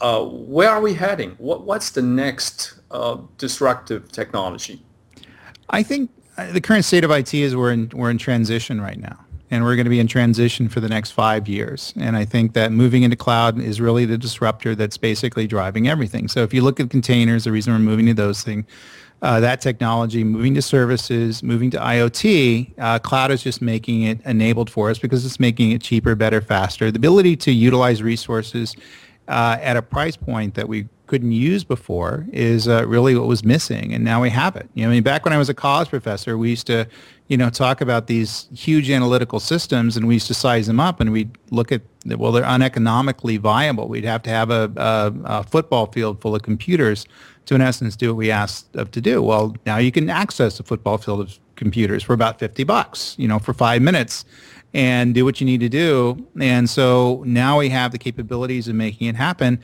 Uh, 0.00 0.24
where 0.24 0.70
are 0.70 0.80
we 0.80 0.94
heading? 0.94 1.32
What, 1.38 1.62
what's 1.62 1.90
the 1.90 2.02
next 2.02 2.74
uh, 2.90 3.18
disruptive 3.38 4.10
technology? 4.10 4.82
I 5.68 5.82
think 5.82 6.10
uh, 6.36 6.50
the 6.52 6.60
current 6.60 6.84
state 6.84 7.04
of 7.04 7.10
IT 7.10 7.32
is 7.34 7.54
we're 7.54 7.72
in 7.72 7.90
we're 7.94 8.10
in 8.10 8.18
transition 8.18 8.80
right 8.80 8.98
now, 8.98 9.24
and 9.50 9.62
we're 9.62 9.76
going 9.76 9.84
to 9.84 9.90
be 9.90 10.00
in 10.00 10.08
transition 10.08 10.68
for 10.68 10.80
the 10.80 10.88
next 10.88 11.12
five 11.12 11.46
years. 11.46 11.92
And 11.96 12.16
I 12.16 12.24
think 12.24 12.54
that 12.54 12.72
moving 12.72 13.04
into 13.04 13.16
cloud 13.16 13.60
is 13.60 13.80
really 13.80 14.06
the 14.06 14.18
disruptor 14.18 14.74
that's 14.74 14.96
basically 14.96 15.46
driving 15.46 15.86
everything. 15.86 16.26
So 16.26 16.42
if 16.42 16.52
you 16.52 16.62
look 16.62 16.80
at 16.80 16.90
containers, 16.90 17.44
the 17.44 17.52
reason 17.52 17.72
we're 17.72 17.78
moving 17.78 18.06
to 18.06 18.14
those 18.14 18.42
things. 18.42 18.64
Uh, 19.22 19.38
that 19.40 19.60
technology, 19.60 20.24
moving 20.24 20.54
to 20.54 20.62
services, 20.62 21.42
moving 21.42 21.70
to 21.70 21.76
IoT, 21.76 22.72
uh, 22.78 22.98
cloud 22.98 23.30
is 23.30 23.42
just 23.42 23.60
making 23.60 24.02
it 24.02 24.18
enabled 24.24 24.70
for 24.70 24.88
us 24.88 24.98
because 24.98 25.26
it's 25.26 25.38
making 25.38 25.72
it 25.72 25.82
cheaper, 25.82 26.14
better, 26.14 26.40
faster. 26.40 26.90
The 26.90 26.96
ability 26.96 27.36
to 27.36 27.52
utilize 27.52 28.02
resources 28.02 28.74
uh, 29.28 29.58
at 29.60 29.76
a 29.76 29.82
price 29.82 30.16
point 30.16 30.54
that 30.54 30.68
we 30.68 30.88
couldn't 31.06 31.32
use 31.32 31.64
before 31.64 32.24
is 32.32 32.66
uh, 32.66 32.86
really 32.86 33.14
what 33.14 33.26
was 33.26 33.44
missing, 33.44 33.92
and 33.92 34.04
now 34.04 34.22
we 34.22 34.30
have 34.30 34.56
it. 34.56 34.70
You 34.74 34.84
know, 34.84 34.90
I 34.90 34.94
mean, 34.94 35.02
back 35.02 35.24
when 35.24 35.34
I 35.34 35.38
was 35.38 35.48
a 35.48 35.54
college 35.54 35.88
professor, 35.88 36.38
we 36.38 36.50
used 36.50 36.68
to, 36.68 36.86
you 37.28 37.36
know, 37.36 37.50
talk 37.50 37.80
about 37.80 38.06
these 38.06 38.48
huge 38.54 38.88
analytical 38.88 39.40
systems, 39.40 39.96
and 39.96 40.06
we 40.06 40.14
used 40.14 40.28
to 40.28 40.34
size 40.34 40.66
them 40.66 40.80
up, 40.80 41.00
and 41.00 41.12
we'd 41.12 41.36
look 41.50 41.72
at 41.72 41.82
well, 42.06 42.32
they're 42.32 42.44
uneconomically 42.44 43.36
viable. 43.36 43.88
We'd 43.88 44.04
have 44.04 44.22
to 44.22 44.30
have 44.30 44.50
a, 44.50 44.72
a, 44.76 45.12
a 45.24 45.42
football 45.42 45.86
field 45.86 46.20
full 46.22 46.34
of 46.34 46.42
computers 46.42 47.06
to, 47.46 47.54
in 47.54 47.60
essence, 47.60 47.96
do 47.96 48.08
what 48.08 48.16
we 48.16 48.30
asked 48.30 48.74
of 48.76 48.90
to 48.92 49.00
do. 49.00 49.22
Well, 49.22 49.56
now 49.66 49.78
you 49.78 49.92
can 49.92 50.08
access 50.08 50.60
a 50.60 50.62
football 50.62 50.98
field 50.98 51.20
of 51.20 51.38
computers 51.56 52.02
for 52.02 52.12
about 52.14 52.38
50 52.38 52.64
bucks, 52.64 53.14
you 53.18 53.28
know, 53.28 53.38
for 53.38 53.52
five 53.52 53.82
minutes 53.82 54.24
and 54.72 55.14
do 55.14 55.24
what 55.24 55.40
you 55.40 55.46
need 55.46 55.60
to 55.60 55.68
do. 55.68 56.26
And 56.40 56.70
so 56.70 57.22
now 57.26 57.58
we 57.58 57.68
have 57.70 57.92
the 57.92 57.98
capabilities 57.98 58.68
of 58.68 58.76
making 58.76 59.08
it 59.08 59.16
happen. 59.16 59.60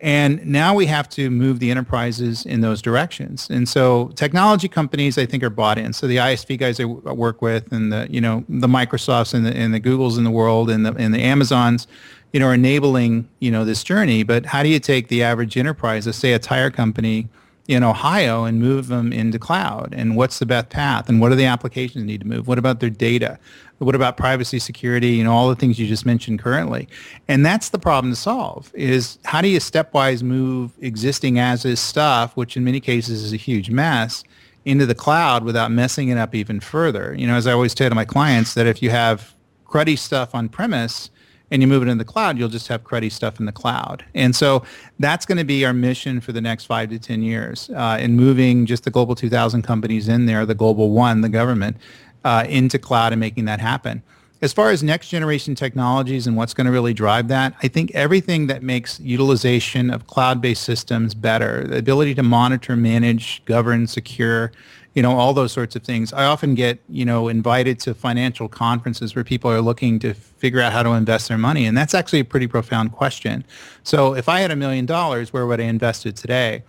And 0.00 0.44
now 0.44 0.74
we 0.74 0.86
have 0.86 1.08
to 1.10 1.30
move 1.30 1.58
the 1.58 1.70
enterprises 1.70 2.44
in 2.44 2.60
those 2.60 2.82
directions. 2.82 3.48
And 3.48 3.66
so 3.66 4.08
technology 4.14 4.68
companies, 4.68 5.16
I 5.16 5.24
think, 5.24 5.42
are 5.42 5.50
bought 5.50 5.78
in. 5.78 5.94
So 5.94 6.06
the 6.06 6.16
ISV 6.16 6.58
guys 6.58 6.78
I 6.78 6.84
work 6.84 7.40
with 7.40 7.72
and 7.72 7.92
the, 7.92 8.06
you 8.10 8.20
know, 8.20 8.44
the 8.48 8.66
Microsofts 8.66 9.32
and 9.32 9.46
the, 9.46 9.56
and 9.56 9.72
the 9.72 9.80
Googles 9.80 10.18
in 10.18 10.24
the 10.24 10.30
world 10.30 10.68
and 10.68 10.84
the, 10.84 10.94
and 10.96 11.14
the 11.14 11.22
Amazons, 11.22 11.86
you 12.32 12.40
know, 12.40 12.46
are 12.46 12.54
enabling, 12.54 13.26
you 13.38 13.50
know, 13.50 13.64
this 13.64 13.82
journey. 13.82 14.22
But 14.22 14.46
how 14.46 14.62
do 14.62 14.68
you 14.68 14.78
take 14.78 15.08
the 15.08 15.22
average 15.22 15.56
enterprise, 15.56 16.04
let's 16.04 16.18
say 16.18 16.34
a 16.34 16.38
tire 16.38 16.70
company, 16.70 17.28
in 17.68 17.82
Ohio 17.82 18.44
and 18.44 18.60
move 18.60 18.88
them 18.88 19.12
into 19.12 19.38
cloud? 19.38 19.94
And 19.96 20.16
what's 20.16 20.38
the 20.38 20.46
best 20.46 20.68
path? 20.68 21.08
And 21.08 21.20
what 21.20 21.32
are 21.32 21.36
the 21.36 21.46
applications 21.46 22.04
need 22.04 22.20
to 22.20 22.26
move? 22.26 22.46
What 22.46 22.58
about 22.58 22.80
their 22.80 22.90
data? 22.90 23.38
What 23.78 23.94
about 23.94 24.16
privacy, 24.16 24.58
security, 24.58 25.08
you 25.08 25.24
know, 25.24 25.32
all 25.32 25.48
the 25.48 25.56
things 25.56 25.78
you 25.78 25.86
just 25.86 26.06
mentioned 26.06 26.38
currently? 26.38 26.88
And 27.28 27.44
that's 27.44 27.68
the 27.68 27.78
problem 27.78 28.12
to 28.12 28.16
solve 28.16 28.70
is 28.74 29.18
how 29.24 29.42
do 29.42 29.48
you 29.48 29.58
stepwise 29.58 30.22
move 30.22 30.72
existing 30.80 31.38
as 31.38 31.64
is 31.64 31.80
stuff, 31.80 32.36
which 32.36 32.56
in 32.56 32.64
many 32.64 32.80
cases 32.80 33.22
is 33.22 33.32
a 33.32 33.36
huge 33.36 33.68
mess, 33.68 34.24
into 34.64 34.86
the 34.86 34.94
cloud 34.94 35.44
without 35.44 35.70
messing 35.70 36.08
it 36.08 36.16
up 36.16 36.34
even 36.34 36.60
further? 36.60 37.14
You 37.14 37.26
know, 37.26 37.34
as 37.34 37.46
I 37.46 37.52
always 37.52 37.74
tell 37.74 37.88
to 37.88 37.94
my 37.94 38.06
clients 38.06 38.54
that 38.54 38.66
if 38.66 38.82
you 38.82 38.90
have 38.90 39.34
cruddy 39.66 39.98
stuff 39.98 40.34
on 40.34 40.48
premise, 40.48 41.10
and 41.50 41.62
you 41.62 41.68
move 41.68 41.82
it 41.82 41.88
in 41.88 41.98
the 41.98 42.04
cloud, 42.04 42.38
you'll 42.38 42.48
just 42.48 42.68
have 42.68 42.82
cruddy 42.82 43.10
stuff 43.10 43.38
in 43.38 43.46
the 43.46 43.52
cloud. 43.52 44.04
And 44.14 44.34
so 44.34 44.64
that's 44.98 45.24
going 45.26 45.38
to 45.38 45.44
be 45.44 45.64
our 45.64 45.72
mission 45.72 46.20
for 46.20 46.32
the 46.32 46.40
next 46.40 46.64
five 46.64 46.90
to 46.90 46.98
10 46.98 47.22
years 47.22 47.70
uh, 47.70 47.98
in 48.00 48.16
moving 48.16 48.66
just 48.66 48.84
the 48.84 48.90
global 48.90 49.14
2000 49.14 49.62
companies 49.62 50.08
in 50.08 50.26
there, 50.26 50.44
the 50.44 50.54
global 50.54 50.90
one, 50.90 51.20
the 51.20 51.28
government, 51.28 51.76
uh, 52.24 52.44
into 52.48 52.78
cloud 52.78 53.12
and 53.12 53.20
making 53.20 53.44
that 53.44 53.60
happen. 53.60 54.02
As 54.42 54.52
far 54.52 54.70
as 54.70 54.82
next 54.82 55.08
generation 55.08 55.54
technologies 55.54 56.26
and 56.26 56.36
what's 56.36 56.52
going 56.52 56.66
to 56.66 56.70
really 56.70 56.92
drive 56.92 57.28
that, 57.28 57.54
I 57.62 57.68
think 57.68 57.90
everything 57.94 58.48
that 58.48 58.62
makes 58.62 59.00
utilization 59.00 59.90
of 59.90 60.06
cloud-based 60.08 60.62
systems 60.62 61.14
better, 61.14 61.66
the 61.66 61.78
ability 61.78 62.14
to 62.16 62.22
monitor, 62.22 62.76
manage, 62.76 63.42
govern, 63.46 63.86
secure, 63.86 64.52
you 64.96 65.02
know, 65.02 65.12
all 65.12 65.34
those 65.34 65.52
sorts 65.52 65.76
of 65.76 65.82
things. 65.82 66.10
I 66.14 66.24
often 66.24 66.54
get, 66.54 66.80
you 66.88 67.04
know, 67.04 67.28
invited 67.28 67.78
to 67.80 67.92
financial 67.92 68.48
conferences 68.48 69.14
where 69.14 69.24
people 69.24 69.50
are 69.50 69.60
looking 69.60 69.98
to 69.98 70.14
figure 70.14 70.58
out 70.58 70.72
how 70.72 70.82
to 70.82 70.92
invest 70.92 71.28
their 71.28 71.36
money. 71.36 71.66
And 71.66 71.76
that's 71.76 71.92
actually 71.92 72.20
a 72.20 72.24
pretty 72.24 72.46
profound 72.46 72.92
question. 72.92 73.44
So 73.82 74.14
if 74.14 74.26
I 74.26 74.40
had 74.40 74.50
a 74.50 74.56
million 74.56 74.86
dollars, 74.86 75.34
where 75.34 75.46
would 75.46 75.60
I 75.60 75.64
invest 75.64 76.06
it 76.06 76.16
today? 76.16 76.62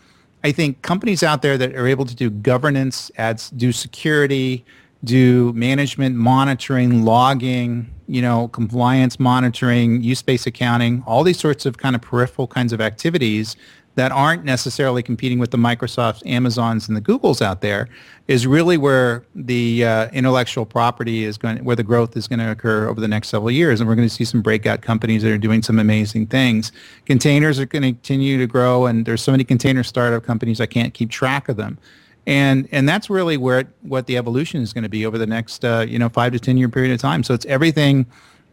I 0.44 0.52
think 0.52 0.82
companies 0.82 1.24
out 1.24 1.42
there 1.42 1.58
that 1.58 1.74
are 1.74 1.88
able 1.88 2.06
to 2.06 2.14
do 2.14 2.30
governance, 2.30 3.10
ads, 3.18 3.50
do 3.52 3.72
security, 3.72 4.66
do 5.06 5.54
management 5.54 6.18
monitoring, 6.18 7.06
logging, 7.06 7.90
you 8.08 8.22
know, 8.22 8.50
compliance 8.50 9.22
monitoring, 9.22 10.02
use-based 10.02 10.46
accounting, 10.46 11.02
all 11.08 11.24
these 11.24 11.40
sorts 11.40 11.66
of 11.66 11.78
kind 11.78 11.96
of 11.96 12.02
peripheral 12.02 12.48
kinds 12.48 12.74
of 12.74 12.82
activities 12.82 13.56
that 13.98 14.12
aren't 14.12 14.46
necessarily 14.46 15.02
competing 15.02 15.40
with 15.40 15.50
the 15.50 15.58
Microsofts, 15.58 16.24
Amazons, 16.28 16.88
and 16.88 16.96
the 16.96 17.02
Googles 17.02 17.42
out 17.42 17.62
there 17.62 17.90
is 18.28 18.46
really 18.46 18.78
where 18.78 19.24
the 19.34 19.84
uh, 19.84 20.08
intellectual 20.10 20.68
property 20.68 21.24
is 21.24 21.36
going, 21.36 21.64
where 21.66 21.76
the 21.76 21.84
growth 21.84 22.16
is 22.16 22.28
going 22.28 22.38
to 22.38 22.52
occur 22.52 22.88
over 22.88 23.02
the 23.02 23.08
next 23.08 23.30
several 23.30 23.50
years. 23.50 23.82
And 23.82 23.90
we're 23.90 23.96
going 23.96 24.08
to 24.08 24.14
see 24.14 24.24
some 24.24 24.44
breakout 24.44 24.82
companies 24.82 25.24
that 25.24 25.32
are 25.32 25.38
doing 25.40 25.64
some 25.64 25.80
amazing 25.80 26.28
things. 26.28 26.72
Containers 27.08 27.60
are 27.60 27.66
going 27.66 27.82
to 27.82 27.92
continue 27.92 28.38
to 28.38 28.46
grow, 28.46 28.86
and 28.86 29.04
there's 29.04 29.24
so 29.24 29.32
many 29.32 29.44
container 29.44 29.82
startup 29.82 30.24
companies 30.24 30.62
I 30.62 30.68
can't 30.68 30.94
keep 30.94 31.10
track 31.10 31.50
of 31.50 31.58
them. 31.58 31.80
And 32.28 32.70
and 32.72 32.88
that's 32.88 33.10
really 33.10 33.38
where 33.38 33.62
it, 33.62 33.68
what 33.82 34.06
the 34.06 34.16
evolution 34.16 34.62
is 34.62 34.74
going 34.74 34.84
to 34.84 34.90
be 34.90 35.08
over 35.08 35.18
the 35.18 35.26
next 35.26 35.66
uh, 35.66 35.86
you 35.88 35.98
know 35.98 36.10
five 36.10 36.34
to 36.34 36.40
ten 36.40 36.58
year 36.58 36.70
period 36.70 36.94
of 36.94 37.02
time. 37.02 37.24
So 37.24 37.34
it's 37.34 37.48
everything 37.48 38.06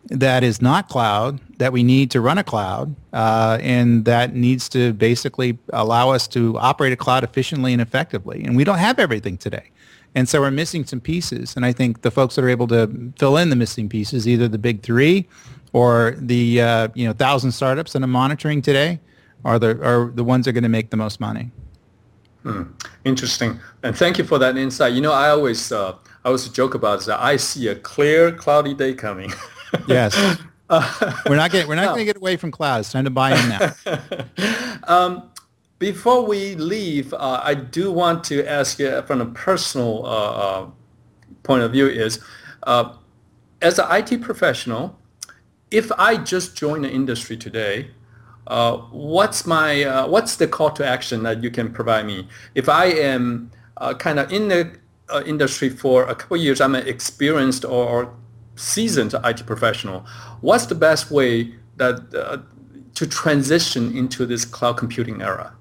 that 0.08 0.44
is 0.44 0.60
not 0.60 0.88
cloud 0.88 1.40
that 1.58 1.72
we 1.72 1.82
need 1.82 2.10
to 2.10 2.20
run 2.20 2.38
a 2.38 2.44
cloud 2.44 2.94
uh, 3.12 3.58
and 3.62 4.04
that 4.04 4.34
needs 4.34 4.68
to 4.68 4.92
basically 4.92 5.58
allow 5.72 6.10
us 6.10 6.28
to 6.28 6.58
operate 6.58 6.92
a 6.92 6.96
cloud 6.96 7.24
efficiently 7.24 7.72
and 7.72 7.80
effectively. 7.80 8.44
And 8.44 8.56
we 8.56 8.64
don't 8.64 8.78
have 8.78 8.98
everything 8.98 9.38
today. 9.38 9.70
And 10.14 10.28
so 10.28 10.40
we're 10.40 10.50
missing 10.50 10.84
some 10.84 11.00
pieces. 11.00 11.56
And 11.56 11.64
I 11.64 11.72
think 11.72 12.02
the 12.02 12.10
folks 12.10 12.36
that 12.36 12.44
are 12.44 12.48
able 12.48 12.68
to 12.68 13.12
fill 13.18 13.36
in 13.36 13.50
the 13.50 13.56
missing 13.56 13.88
pieces, 13.88 14.28
either 14.28 14.46
the 14.46 14.58
big 14.58 14.82
three 14.82 15.26
or 15.72 16.14
the 16.18 16.60
uh, 16.60 16.88
you 16.94 17.06
know 17.06 17.12
thousand 17.12 17.52
startups 17.52 17.94
that 17.94 18.02
I'm 18.02 18.10
monitoring 18.10 18.62
today, 18.62 19.00
are 19.44 19.58
the 19.58 19.80
are 19.82 20.12
the 20.14 20.22
ones 20.22 20.44
that 20.44 20.50
are 20.50 20.52
going 20.52 20.62
to 20.62 20.68
make 20.68 20.90
the 20.90 20.96
most 20.96 21.18
money. 21.18 21.50
Hmm. 22.44 22.62
Interesting. 23.04 23.58
And 23.82 23.96
thank 23.96 24.18
you 24.18 24.24
for 24.24 24.38
that 24.38 24.56
insight. 24.56 24.92
You 24.92 25.00
know, 25.00 25.12
I 25.12 25.30
always 25.30 25.72
uh, 25.72 25.96
I 26.24 26.28
always 26.28 26.48
joke 26.48 26.74
about 26.74 27.04
that. 27.06 27.20
I 27.20 27.36
see 27.36 27.66
a 27.68 27.74
clear, 27.74 28.30
cloudy 28.30 28.74
day 28.74 28.94
coming. 28.94 29.32
yes. 29.86 30.38
Uh, 30.70 31.12
we're 31.28 31.36
not 31.36 31.50
getting 31.50 31.68
we're 31.68 31.74
not 31.74 31.86
going 31.86 31.98
to 31.98 32.04
get 32.04 32.16
away 32.16 32.36
from 32.36 32.50
clouds. 32.50 32.90
Time 32.90 33.04
to 33.04 33.10
buy 33.10 33.38
in 33.38 33.48
now. 33.48 33.74
um, 34.84 35.30
before 35.78 36.24
we 36.24 36.54
leave, 36.54 37.12
uh, 37.12 37.40
I 37.42 37.54
do 37.54 37.92
want 37.92 38.24
to 38.24 38.46
ask 38.46 38.78
you 38.78 39.02
from 39.02 39.20
a 39.20 39.26
personal 39.26 40.06
uh, 40.06 40.08
uh 40.08 40.66
point 41.42 41.62
of 41.62 41.72
view: 41.72 41.86
is 41.86 42.20
uh, 42.62 42.94
as 43.60 43.78
an 43.78 43.86
IT 43.90 44.22
professional, 44.22 44.98
if 45.70 45.90
I 45.92 46.16
just 46.16 46.56
join 46.56 46.82
the 46.82 46.90
industry 46.90 47.36
today, 47.36 47.90
uh, 48.46 48.76
what's 48.90 49.46
my 49.46 49.84
uh, 49.84 50.06
what's 50.06 50.36
the 50.36 50.46
call 50.46 50.70
to 50.72 50.86
action 50.86 51.22
that 51.22 51.42
you 51.42 51.50
can 51.50 51.72
provide 51.72 52.06
me? 52.06 52.28
If 52.54 52.68
I 52.68 52.86
am 52.86 53.50
uh, 53.78 53.94
kind 53.94 54.18
of 54.18 54.32
in 54.32 54.48
the 54.48 54.72
uh, 55.08 55.22
industry 55.26 55.68
for 55.70 56.04
a 56.04 56.14
couple 56.14 56.36
years, 56.36 56.60
I'm 56.60 56.74
an 56.74 56.86
experienced 56.86 57.64
or 57.64 58.14
seasoned 58.56 59.14
IT 59.24 59.46
professional. 59.46 60.06
What's 60.40 60.66
the 60.66 60.74
best 60.74 61.10
way 61.10 61.54
that 61.76 62.14
uh, 62.14 62.38
to 62.94 63.06
transition 63.06 63.96
into 63.96 64.26
this 64.26 64.44
cloud 64.44 64.76
computing 64.76 65.22
era? 65.22 65.54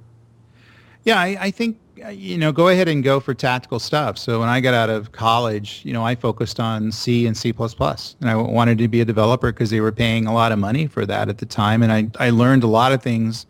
Yeah, 1.04 1.20
I, 1.20 1.38
I, 1.40 1.52
think 1.52 1.78
you 2.12 2.38
know 2.38 2.52
go 2.52 2.70
ahead 2.70 2.88
and 2.88 3.04
go 3.04 3.20
for 3.20 3.34
tactical 3.34 3.80
stuff. 3.80 4.18
So 4.18 4.40
when 4.40 4.50
I 4.50 4.62
got 4.62 4.74
out 4.74 4.90
of 4.90 5.12
college, 5.12 5.82
you 5.84 5.92
know, 5.92 6.06
I 6.06 6.16
focused 6.16 6.60
on 6.60 6.92
C 6.92 7.28
and 7.28 7.36
C++, 7.36 7.54
and 7.58 8.30
I 8.30 8.36
wanted 8.36 8.78
to 8.78 8.88
be 8.88 9.02
a 9.02 9.06
developer 9.06 9.52
because 9.52 9.70
they 9.70 9.82
were 9.82 9.92
paying 9.92 10.26
a 10.26 10.34
lot 10.34 10.52
of 10.52 10.60
money 10.60 10.88
for 10.88 11.06
that 11.06 11.28
at 11.28 11.40
the 11.40 11.46
time, 11.46 11.84
and 11.84 11.92
I 11.92 12.26
I 12.26 12.30
learned 12.30 12.64
a 12.64 12.68
lot 12.68 12.94
of 12.94 13.02
things 13.02 13.46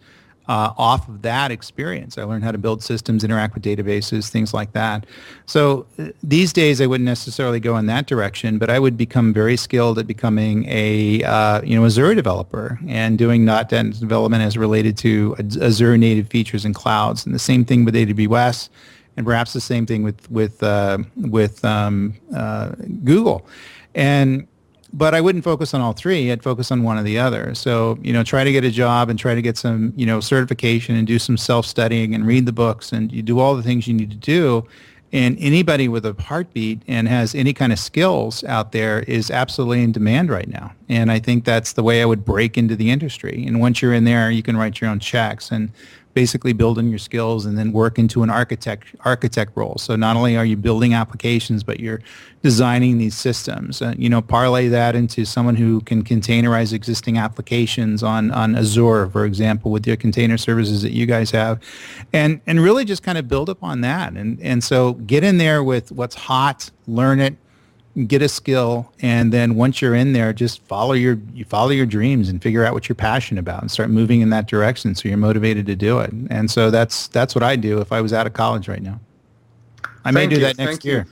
uh, 0.47 0.73
off 0.77 1.07
of 1.07 1.21
that 1.21 1.51
experience. 1.51 2.17
I 2.17 2.23
learned 2.23 2.43
how 2.43 2.51
to 2.51 2.57
build 2.57 2.83
systems, 2.83 3.23
interact 3.23 3.53
with 3.53 3.63
databases, 3.63 4.29
things 4.29 4.53
like 4.53 4.73
that. 4.73 5.05
So 5.45 5.85
uh, 5.97 6.09
these 6.21 6.51
days, 6.51 6.81
I 6.81 6.85
wouldn't 6.85 7.05
necessarily 7.05 7.59
go 7.59 7.77
in 7.77 7.85
that 7.87 8.07
direction, 8.07 8.57
but 8.57 8.69
I 8.69 8.79
would 8.79 8.97
become 8.97 9.33
very 9.33 9.55
skilled 9.55 9.99
at 9.99 10.07
becoming 10.07 10.65
a 10.67 11.23
uh, 11.23 11.61
you 11.61 11.79
know 11.79 11.85
Azure 11.85 12.15
developer 12.15 12.79
and 12.87 13.17
doing 13.17 13.45
.NET 13.45 13.69
development 13.69 14.43
as 14.43 14.57
related 14.57 14.97
to 14.99 15.35
Azure 15.61 15.97
native 15.97 16.27
features 16.27 16.65
and 16.65 16.75
clouds, 16.75 17.25
and 17.25 17.33
the 17.33 17.39
same 17.39 17.63
thing 17.63 17.85
with 17.85 17.95
AWS, 17.95 18.69
and 19.15 19.25
perhaps 19.25 19.53
the 19.53 19.61
same 19.61 19.85
thing 19.85 20.03
with 20.03 20.29
with 20.29 20.61
uh, 20.61 20.97
with 21.15 21.63
um, 21.63 22.13
uh, 22.35 22.69
Google, 23.03 23.47
and 23.95 24.47
but 24.93 25.15
I 25.15 25.21
wouldn't 25.21 25.43
focus 25.43 25.73
on 25.73 25.81
all 25.81 25.93
three. 25.93 26.31
I'd 26.31 26.43
focus 26.43 26.71
on 26.71 26.83
one 26.83 26.97
or 26.97 27.03
the 27.03 27.17
other. 27.17 27.55
So, 27.55 27.97
you 28.01 28.13
know, 28.13 28.23
try 28.23 28.43
to 28.43 28.51
get 28.51 28.63
a 28.63 28.71
job 28.71 29.09
and 29.09 29.17
try 29.17 29.33
to 29.33 29.41
get 29.41 29.57
some, 29.57 29.91
you 29.95 30.05
know, 30.05 30.19
certification 30.19 30.95
and 30.95 31.07
do 31.07 31.17
some 31.17 31.35
self-studying 31.35 32.13
and 32.13 32.25
read 32.25 32.45
the 32.45 32.53
books 32.53 32.91
and 32.91 33.11
you 33.11 33.23
do 33.23 33.39
all 33.39 33.55
the 33.55 33.63
things 33.63 33.87
you 33.87 33.93
need 33.95 34.11
to 34.11 34.17
do. 34.17 34.65
And 35.11 35.37
anybody 35.39 35.87
with 35.87 36.05
a 36.07 36.13
heartbeat 36.19 36.81
and 36.87 37.07
has 37.07 37.35
any 37.35 37.53
kind 37.53 37.71
of 37.71 37.77
skills 37.77 38.43
out 38.45 38.71
there 38.71 39.01
is 39.01 39.29
absolutely 39.29 39.83
in 39.83 39.91
demand 39.91 40.31
right 40.31 40.47
now. 40.47 40.73
And 40.89 41.11
I 41.11 41.19
think 41.19 41.45
that's 41.45 41.73
the 41.73 41.83
way 41.83 42.01
I 42.01 42.05
would 42.05 42.25
break 42.25 42.57
into 42.57 42.75
the 42.75 42.89
industry. 42.89 43.43
And 43.45 43.59
once 43.59 43.81
you're 43.81 43.93
in 43.93 44.05
there, 44.05 44.31
you 44.31 44.41
can 44.41 44.57
write 44.57 44.81
your 44.81 44.89
own 44.89 44.99
checks. 44.99 45.51
And 45.51 45.71
basically 46.13 46.53
building 46.53 46.89
your 46.89 46.99
skills 46.99 47.45
and 47.45 47.57
then 47.57 47.71
work 47.71 47.97
into 47.97 48.23
an 48.23 48.29
architect 48.29 48.95
architect 49.05 49.51
role. 49.55 49.75
So 49.77 49.95
not 49.95 50.15
only 50.15 50.37
are 50.37 50.45
you 50.45 50.57
building 50.57 50.93
applications, 50.93 51.63
but 51.63 51.79
you're 51.79 52.01
designing 52.41 52.97
these 52.97 53.15
systems. 53.15 53.81
Uh, 53.81 53.93
you 53.97 54.09
know, 54.09 54.21
parlay 54.21 54.67
that 54.67 54.95
into 54.95 55.25
someone 55.25 55.55
who 55.55 55.81
can 55.81 56.03
containerize 56.03 56.73
existing 56.73 57.17
applications 57.17 58.03
on 58.03 58.31
on 58.31 58.55
Azure, 58.55 59.09
for 59.09 59.25
example, 59.25 59.71
with 59.71 59.87
your 59.87 59.95
container 59.95 60.37
services 60.37 60.81
that 60.81 60.91
you 60.91 61.05
guys 61.05 61.31
have, 61.31 61.59
and 62.11 62.41
and 62.45 62.59
really 62.59 62.85
just 62.85 63.03
kind 63.03 63.17
of 63.17 63.27
build 63.27 63.49
upon 63.49 63.81
that. 63.81 64.13
And 64.13 64.39
and 64.41 64.63
so 64.63 64.93
get 64.93 65.23
in 65.23 65.37
there 65.37 65.63
with 65.63 65.91
what's 65.91 66.15
hot, 66.15 66.69
learn 66.87 67.19
it, 67.19 67.35
get 68.07 68.23
a 68.23 68.27
skill 68.27 68.91
and 69.01 69.31
then 69.31 69.53
once 69.53 69.79
you're 69.79 69.93
in 69.93 70.13
there 70.13 70.33
just 70.33 70.63
follow 70.63 70.93
your 70.93 71.19
you 71.31 71.45
follow 71.45 71.69
your 71.69 71.85
dreams 71.85 72.27
and 72.27 72.41
figure 72.41 72.65
out 72.65 72.73
what 72.73 72.89
you're 72.89 72.95
passionate 72.95 73.39
about 73.39 73.61
and 73.61 73.69
start 73.69 73.89
moving 73.89 74.21
in 74.21 74.31
that 74.31 74.47
direction 74.47 74.95
so 74.95 75.07
you're 75.07 75.17
motivated 75.17 75.67
to 75.67 75.75
do 75.75 75.99
it. 75.99 76.11
And 76.31 76.49
so 76.49 76.71
that's 76.71 77.07
that's 77.09 77.35
what 77.35 77.43
i 77.43 77.55
do 77.55 77.81
if 77.81 77.91
i 77.91 78.01
was 78.01 78.11
out 78.11 78.25
of 78.25 78.33
college 78.33 78.67
right 78.67 78.81
now. 78.81 78.99
I 80.03 80.11
thank 80.11 80.15
may 80.15 80.27
do 80.27 80.35
you, 80.35 80.41
that 80.41 80.57
next 80.57 80.83
year 80.83 81.05
you. 81.07 81.11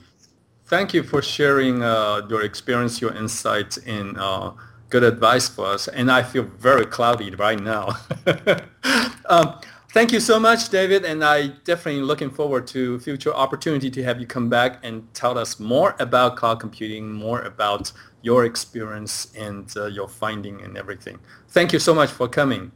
thank 0.64 0.92
you 0.92 1.04
for 1.04 1.22
sharing 1.22 1.82
uh, 1.84 2.22
your 2.28 2.42
experience 2.42 3.00
your 3.00 3.14
insights 3.14 3.76
and 3.78 4.18
uh, 4.18 4.52
good 4.90 5.04
advice 5.04 5.48
for 5.48 5.66
us. 5.66 5.86
And 5.86 6.10
i 6.10 6.22
feel 6.22 6.42
very 6.42 6.86
cloudy 6.86 7.30
right 7.34 7.60
now. 7.60 7.96
Um, 9.32 9.60
Thank 9.92 10.10
you 10.10 10.20
so 10.20 10.40
much, 10.40 10.70
David, 10.70 11.04
and 11.04 11.22
I 11.22 11.48
definitely 11.64 12.00
looking 12.00 12.30
forward 12.30 12.66
to 12.68 12.98
future 13.00 13.34
opportunity 13.34 13.90
to 13.90 14.02
have 14.02 14.18
you 14.18 14.26
come 14.26 14.48
back 14.48 14.78
and 14.82 15.06
tell 15.12 15.36
us 15.36 15.60
more 15.60 15.94
about 15.98 16.36
cloud 16.36 16.60
computing, 16.60 17.12
more 17.12 17.42
about 17.42 17.92
your 18.22 18.46
experience 18.46 19.30
and 19.36 19.70
uh, 19.76 19.86
your 19.86 20.08
finding 20.08 20.62
and 20.62 20.78
everything. 20.78 21.18
Thank 21.50 21.74
you 21.74 21.78
so 21.78 21.94
much 21.94 22.10
for 22.10 22.26
coming. 22.26 22.72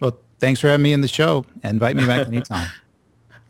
Well, 0.00 0.18
thanks 0.38 0.58
for 0.58 0.68
having 0.68 0.84
me 0.84 0.94
in 0.94 1.02
the 1.02 1.08
show. 1.08 1.44
Invite 1.62 1.96
me 1.96 2.06
back 2.06 2.26
anytime. 2.28 2.70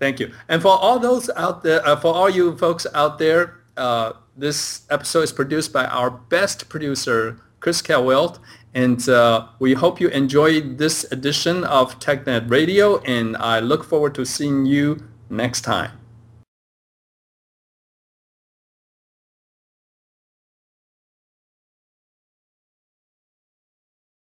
Thank 0.00 0.18
you. 0.18 0.33
And 0.48 0.61
for 0.61 0.77
all 0.77 0.98
those 0.98 1.31
out 1.37 1.62
there, 1.62 1.87
uh, 1.87 1.94
for 1.94 2.12
all 2.12 2.29
you 2.29 2.57
folks 2.59 2.85
out 2.94 3.20
there, 3.20 3.61
uh, 3.77 4.14
this 4.37 4.83
episode 4.90 5.22
is 5.22 5.33
produced 5.33 5.72
by 5.72 5.85
our 5.85 6.11
best 6.11 6.68
producer, 6.68 7.40
Chris 7.61 7.81
Calwell, 7.81 8.40
and 8.74 9.08
uh, 9.08 9.46
we 9.58 9.74
hope 9.74 10.00
you 10.00 10.08
enjoyed 10.08 10.78
this 10.78 11.04
edition 11.12 11.64
of 11.64 11.98
TechNet 12.00 12.50
Radio, 12.50 12.98
and 12.98 13.37
I 13.37 13.60
look 13.60 13.84
forward 13.84 14.14
to 14.16 14.26
seeing 14.26 14.66
you 14.66 15.02
next 15.30 15.60
time. 15.62 15.92